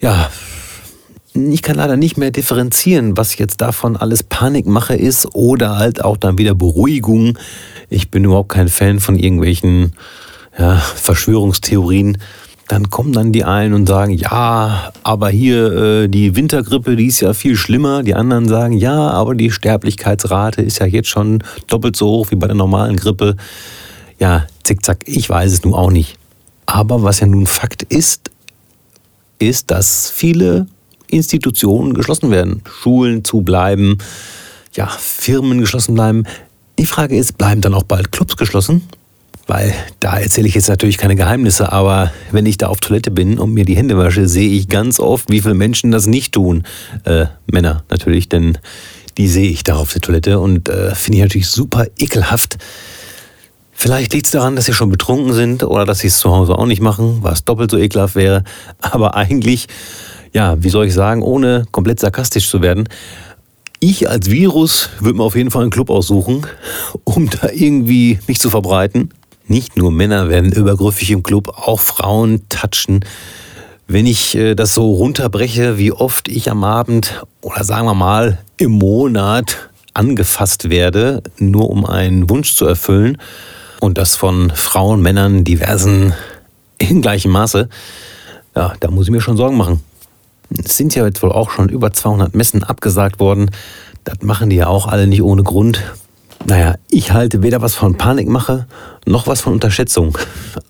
Ja, 0.00 0.30
ich 1.34 1.62
kann 1.62 1.76
leider 1.76 1.96
nicht 1.96 2.18
mehr 2.18 2.30
differenzieren, 2.30 3.16
was 3.16 3.38
jetzt 3.38 3.60
davon 3.60 3.96
alles 3.96 4.22
Panikmache 4.22 4.94
ist 4.94 5.34
oder 5.34 5.78
halt 5.78 6.04
auch 6.04 6.16
dann 6.16 6.38
wieder 6.38 6.54
Beruhigung. 6.54 7.38
Ich 7.88 8.10
bin 8.10 8.24
überhaupt 8.24 8.50
kein 8.50 8.68
Fan 8.68 9.00
von 9.00 9.18
irgendwelchen 9.18 9.92
ja, 10.58 10.76
Verschwörungstheorien. 10.76 12.18
Dann 12.68 12.90
kommen 12.90 13.12
dann 13.12 13.32
die 13.32 13.44
einen 13.44 13.74
und 13.74 13.86
sagen, 13.86 14.12
ja, 14.12 14.92
aber 15.02 15.30
hier 15.30 15.72
äh, 15.72 16.08
die 16.08 16.36
Wintergrippe, 16.36 16.96
die 16.96 17.06
ist 17.06 17.20
ja 17.20 17.34
viel 17.34 17.56
schlimmer. 17.56 18.02
Die 18.02 18.14
anderen 18.14 18.48
sagen, 18.48 18.74
ja, 18.74 19.10
aber 19.10 19.34
die 19.34 19.50
Sterblichkeitsrate 19.50 20.62
ist 20.62 20.78
ja 20.78 20.86
jetzt 20.86 21.08
schon 21.08 21.42
doppelt 21.66 21.96
so 21.96 22.08
hoch 22.08 22.30
wie 22.30 22.36
bei 22.36 22.46
der 22.46 22.56
normalen 22.56 22.96
Grippe. 22.96 23.36
Ja, 24.18 24.46
zickzack, 24.62 25.04
ich 25.06 25.28
weiß 25.28 25.52
es 25.52 25.64
nun 25.64 25.74
auch 25.74 25.90
nicht. 25.90 26.16
Aber 26.66 27.02
was 27.02 27.20
ja 27.20 27.26
nun 27.26 27.46
Fakt 27.46 27.82
ist, 27.82 28.30
ist, 29.38 29.70
dass 29.70 30.10
viele 30.10 30.66
Institutionen 31.12 31.94
geschlossen 31.94 32.30
werden, 32.30 32.62
Schulen 32.68 33.24
zu 33.24 33.42
bleiben, 33.42 33.98
ja, 34.74 34.86
Firmen 34.86 35.58
geschlossen 35.58 35.94
bleiben. 35.94 36.24
Die 36.78 36.86
Frage 36.86 37.16
ist, 37.16 37.38
bleiben 37.38 37.60
dann 37.60 37.74
auch 37.74 37.82
bald 37.82 38.12
Clubs 38.12 38.36
geschlossen? 38.36 38.82
Weil 39.46 39.74
da 40.00 40.18
erzähle 40.18 40.48
ich 40.48 40.54
jetzt 40.54 40.68
natürlich 40.68 40.98
keine 40.98 41.16
Geheimnisse, 41.16 41.72
aber 41.72 42.12
wenn 42.30 42.46
ich 42.46 42.58
da 42.58 42.68
auf 42.68 42.80
Toilette 42.80 43.10
bin 43.10 43.38
und 43.38 43.52
mir 43.52 43.64
die 43.64 43.76
Hände 43.76 43.98
wasche, 43.98 44.28
sehe 44.28 44.48
ich 44.48 44.68
ganz 44.68 45.00
oft, 45.00 45.30
wie 45.30 45.40
viele 45.40 45.54
Menschen 45.54 45.90
das 45.90 46.06
nicht 46.06 46.32
tun. 46.32 46.62
Äh, 47.04 47.26
Männer 47.50 47.84
natürlich, 47.90 48.28
denn 48.28 48.58
die 49.18 49.28
sehe 49.28 49.50
ich 49.50 49.64
da 49.64 49.76
auf 49.76 49.92
der 49.92 50.00
Toilette 50.00 50.38
und 50.38 50.68
äh, 50.68 50.94
finde 50.94 51.18
ich 51.18 51.22
natürlich 51.24 51.48
super 51.48 51.86
ekelhaft. 51.98 52.56
Vielleicht 53.72 54.12
liegt 54.12 54.26
es 54.26 54.32
daran, 54.32 54.54
dass 54.54 54.66
sie 54.66 54.74
schon 54.74 54.90
betrunken 54.90 55.32
sind 55.32 55.64
oder 55.64 55.84
dass 55.84 55.98
sie 55.98 56.06
es 56.06 56.18
zu 56.18 56.30
Hause 56.30 56.56
auch 56.56 56.66
nicht 56.66 56.80
machen, 56.80 57.18
was 57.22 57.44
doppelt 57.44 57.70
so 57.70 57.78
ekelhaft 57.78 58.14
wäre. 58.14 58.44
Aber 58.80 59.16
eigentlich 59.16 59.66
ja, 60.32 60.62
wie 60.62 60.70
soll 60.70 60.86
ich 60.86 60.94
sagen, 60.94 61.22
ohne 61.22 61.64
komplett 61.70 62.00
sarkastisch 62.00 62.48
zu 62.48 62.62
werden, 62.62 62.88
ich 63.80 64.08
als 64.08 64.30
Virus 64.30 64.90
würde 65.00 65.18
mir 65.18 65.24
auf 65.24 65.34
jeden 65.34 65.50
Fall 65.50 65.62
einen 65.62 65.72
Club 65.72 65.90
aussuchen, 65.90 66.46
um 67.04 67.28
da 67.28 67.48
irgendwie 67.52 68.20
mich 68.28 68.38
zu 68.38 68.48
verbreiten. 68.48 69.10
Nicht 69.48 69.76
nur 69.76 69.90
Männer 69.90 70.28
werden 70.28 70.52
übergriffig 70.52 71.10
im 71.10 71.22
Club, 71.22 71.48
auch 71.48 71.80
Frauen 71.80 72.48
touchen. 72.48 73.04
Wenn 73.88 74.06
ich 74.06 74.36
äh, 74.36 74.54
das 74.54 74.72
so 74.74 74.92
runterbreche, 74.92 75.78
wie 75.78 75.90
oft 75.90 76.28
ich 76.28 76.50
am 76.50 76.62
Abend 76.62 77.24
oder 77.40 77.64
sagen 77.64 77.86
wir 77.86 77.94
mal 77.94 78.38
im 78.56 78.70
Monat 78.70 79.68
angefasst 79.94 80.70
werde, 80.70 81.22
nur 81.38 81.68
um 81.68 81.84
einen 81.84 82.30
Wunsch 82.30 82.54
zu 82.54 82.66
erfüllen 82.66 83.18
und 83.80 83.98
das 83.98 84.14
von 84.14 84.52
Frauen, 84.54 85.02
Männern, 85.02 85.42
diversen 85.42 86.14
in 86.78 87.02
gleichem 87.02 87.32
Maße, 87.32 87.68
ja, 88.54 88.74
da 88.78 88.90
muss 88.90 89.06
ich 89.06 89.10
mir 89.10 89.20
schon 89.20 89.36
Sorgen 89.36 89.56
machen. 89.56 89.80
Es 90.64 90.76
sind 90.76 90.94
ja 90.94 91.04
jetzt 91.04 91.22
wohl 91.22 91.32
auch 91.32 91.50
schon 91.50 91.68
über 91.68 91.92
200 91.92 92.34
Messen 92.34 92.64
abgesagt 92.64 93.20
worden. 93.20 93.50
Das 94.04 94.22
machen 94.22 94.50
die 94.50 94.56
ja 94.56 94.66
auch 94.66 94.86
alle 94.86 95.06
nicht 95.06 95.22
ohne 95.22 95.42
Grund. 95.42 95.82
Naja, 96.44 96.74
ich 96.90 97.12
halte 97.12 97.42
weder 97.42 97.62
was 97.62 97.74
von 97.74 97.96
Panikmache 97.96 98.66
noch 99.06 99.26
was 99.26 99.40
von 99.40 99.52
Unterschätzung. 99.52 100.18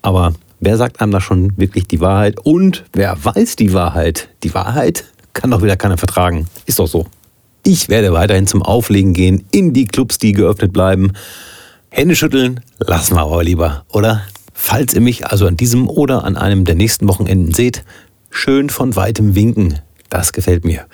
Aber 0.01 0.33
wer 0.59 0.77
sagt 0.77 1.01
einem 1.01 1.11
da 1.11 1.19
schon 1.19 1.57
wirklich 1.57 1.87
die 1.87 1.99
Wahrheit? 1.99 2.39
Und 2.43 2.83
wer 2.93 3.17
weiß 3.23 3.55
die 3.55 3.73
Wahrheit? 3.73 4.29
Die 4.43 4.53
Wahrheit 4.53 5.05
kann 5.33 5.51
doch 5.51 5.63
wieder 5.63 5.77
keiner 5.77 5.97
vertragen. 5.97 6.47
Ist 6.65 6.79
doch 6.79 6.87
so. 6.87 7.07
Ich 7.65 7.89
werde 7.89 8.13
weiterhin 8.13 8.45
zum 8.45 8.61
Auflegen 8.61 9.13
gehen 9.13 9.45
in 9.51 9.73
die 9.73 9.85
Clubs, 9.85 10.17
die 10.17 10.33
geöffnet 10.33 10.73
bleiben. 10.73 11.13
Hände 11.89 12.15
schütteln 12.15 12.59
lassen 12.79 13.15
wir 13.15 13.21
aber 13.21 13.43
lieber, 13.43 13.85
oder? 13.89 14.21
Falls 14.53 14.93
ihr 14.93 15.01
mich 15.01 15.27
also 15.27 15.47
an 15.47 15.57
diesem 15.57 15.89
oder 15.89 16.23
an 16.23 16.35
einem 16.35 16.65
der 16.65 16.75
nächsten 16.75 17.07
Wochenenden 17.07 17.53
seht, 17.53 17.83
schön 18.33 18.69
von 18.69 18.95
weitem 18.95 19.35
winken. 19.35 19.79
Das 20.09 20.33
gefällt 20.33 20.65
mir. 20.65 20.85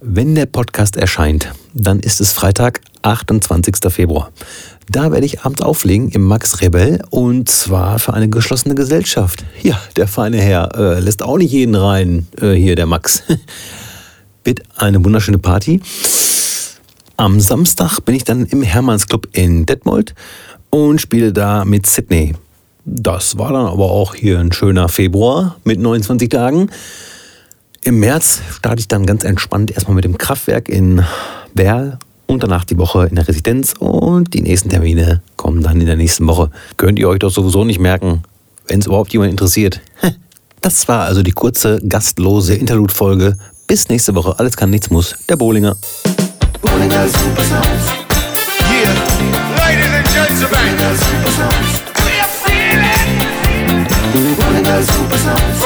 Wenn 0.00 0.34
der 0.34 0.46
Podcast 0.46 0.96
erscheint, 0.96 1.52
dann 1.74 2.00
ist 2.00 2.20
es 2.20 2.32
Freitag, 2.32 2.80
28. 3.02 3.76
Februar. 3.90 4.32
Da 4.90 5.12
werde 5.12 5.26
ich 5.26 5.42
abends 5.42 5.60
auflegen 5.62 6.08
im 6.08 6.22
Max 6.22 6.60
Rebell 6.60 7.02
und 7.10 7.48
zwar 7.48 7.98
für 7.98 8.14
eine 8.14 8.28
geschlossene 8.28 8.74
Gesellschaft. 8.74 9.44
Ja, 9.62 9.80
der 9.96 10.08
feine 10.08 10.40
Herr 10.40 10.74
äh, 10.74 11.00
lässt 11.00 11.22
auch 11.22 11.36
nicht 11.36 11.52
jeden 11.52 11.74
rein, 11.74 12.26
äh, 12.40 12.52
hier 12.52 12.74
der 12.74 12.86
Max. 12.86 13.22
Wird 14.44 14.62
eine 14.76 15.04
wunderschöne 15.04 15.38
Party. 15.38 15.80
Am 17.16 17.40
Samstag 17.40 18.00
bin 18.00 18.14
ich 18.14 18.24
dann 18.24 18.46
im 18.46 18.62
Hermannsclub 18.62 19.28
in 19.32 19.66
Detmold 19.66 20.14
und 20.70 21.00
spiele 21.00 21.32
da 21.32 21.64
mit 21.64 21.86
Sydney. 21.86 22.34
Das 22.90 23.36
war 23.36 23.52
dann 23.52 23.66
aber 23.66 23.90
auch 23.90 24.14
hier 24.14 24.38
ein 24.38 24.50
schöner 24.50 24.88
Februar 24.88 25.56
mit 25.62 25.78
29 25.78 26.30
Tagen. 26.30 26.70
Im 27.84 28.00
März 28.00 28.40
starte 28.50 28.80
ich 28.80 28.88
dann 28.88 29.04
ganz 29.04 29.24
entspannt 29.24 29.70
erstmal 29.70 29.94
mit 29.94 30.04
dem 30.04 30.16
Kraftwerk 30.16 30.70
in 30.70 31.04
Werl 31.52 31.98
und 32.26 32.42
danach 32.42 32.64
die 32.64 32.78
Woche 32.78 33.06
in 33.06 33.16
der 33.16 33.28
Residenz 33.28 33.74
und 33.78 34.32
die 34.32 34.40
nächsten 34.40 34.70
Termine 34.70 35.20
kommen 35.36 35.62
dann 35.62 35.80
in 35.80 35.86
der 35.86 35.96
nächsten 35.96 36.26
Woche. 36.26 36.50
Könnt 36.78 36.98
ihr 36.98 37.10
euch 37.10 37.18
doch 37.18 37.30
sowieso 37.30 37.62
nicht 37.64 37.78
merken, 37.78 38.22
wenn 38.66 38.80
es 38.80 38.86
überhaupt 38.86 39.12
jemand 39.12 39.30
interessiert. 39.30 39.80
Das 40.60 40.88
war 40.88 41.04
also 41.04 41.22
die 41.22 41.30
kurze, 41.30 41.80
gastlose 41.88 42.56
Interlude-Folge. 42.56 43.36
Bis 43.68 43.88
nächste 43.88 44.16
Woche. 44.16 44.36
Alles 44.40 44.56
kann, 44.56 44.70
nichts 44.70 44.90
muss. 44.90 45.14
Der 45.28 45.36
Bohlinger. 45.36 45.76
Bollinger 46.60 47.06
Supersounds. 47.06 47.86
Yeah, 48.68 48.92
ladies 49.56 49.86
and 49.94 50.06
gentlemen. 50.08 50.50
Bollinger 50.50 50.96
Supersounds. 50.96 51.87
super 54.84 55.18
sound. 55.18 55.57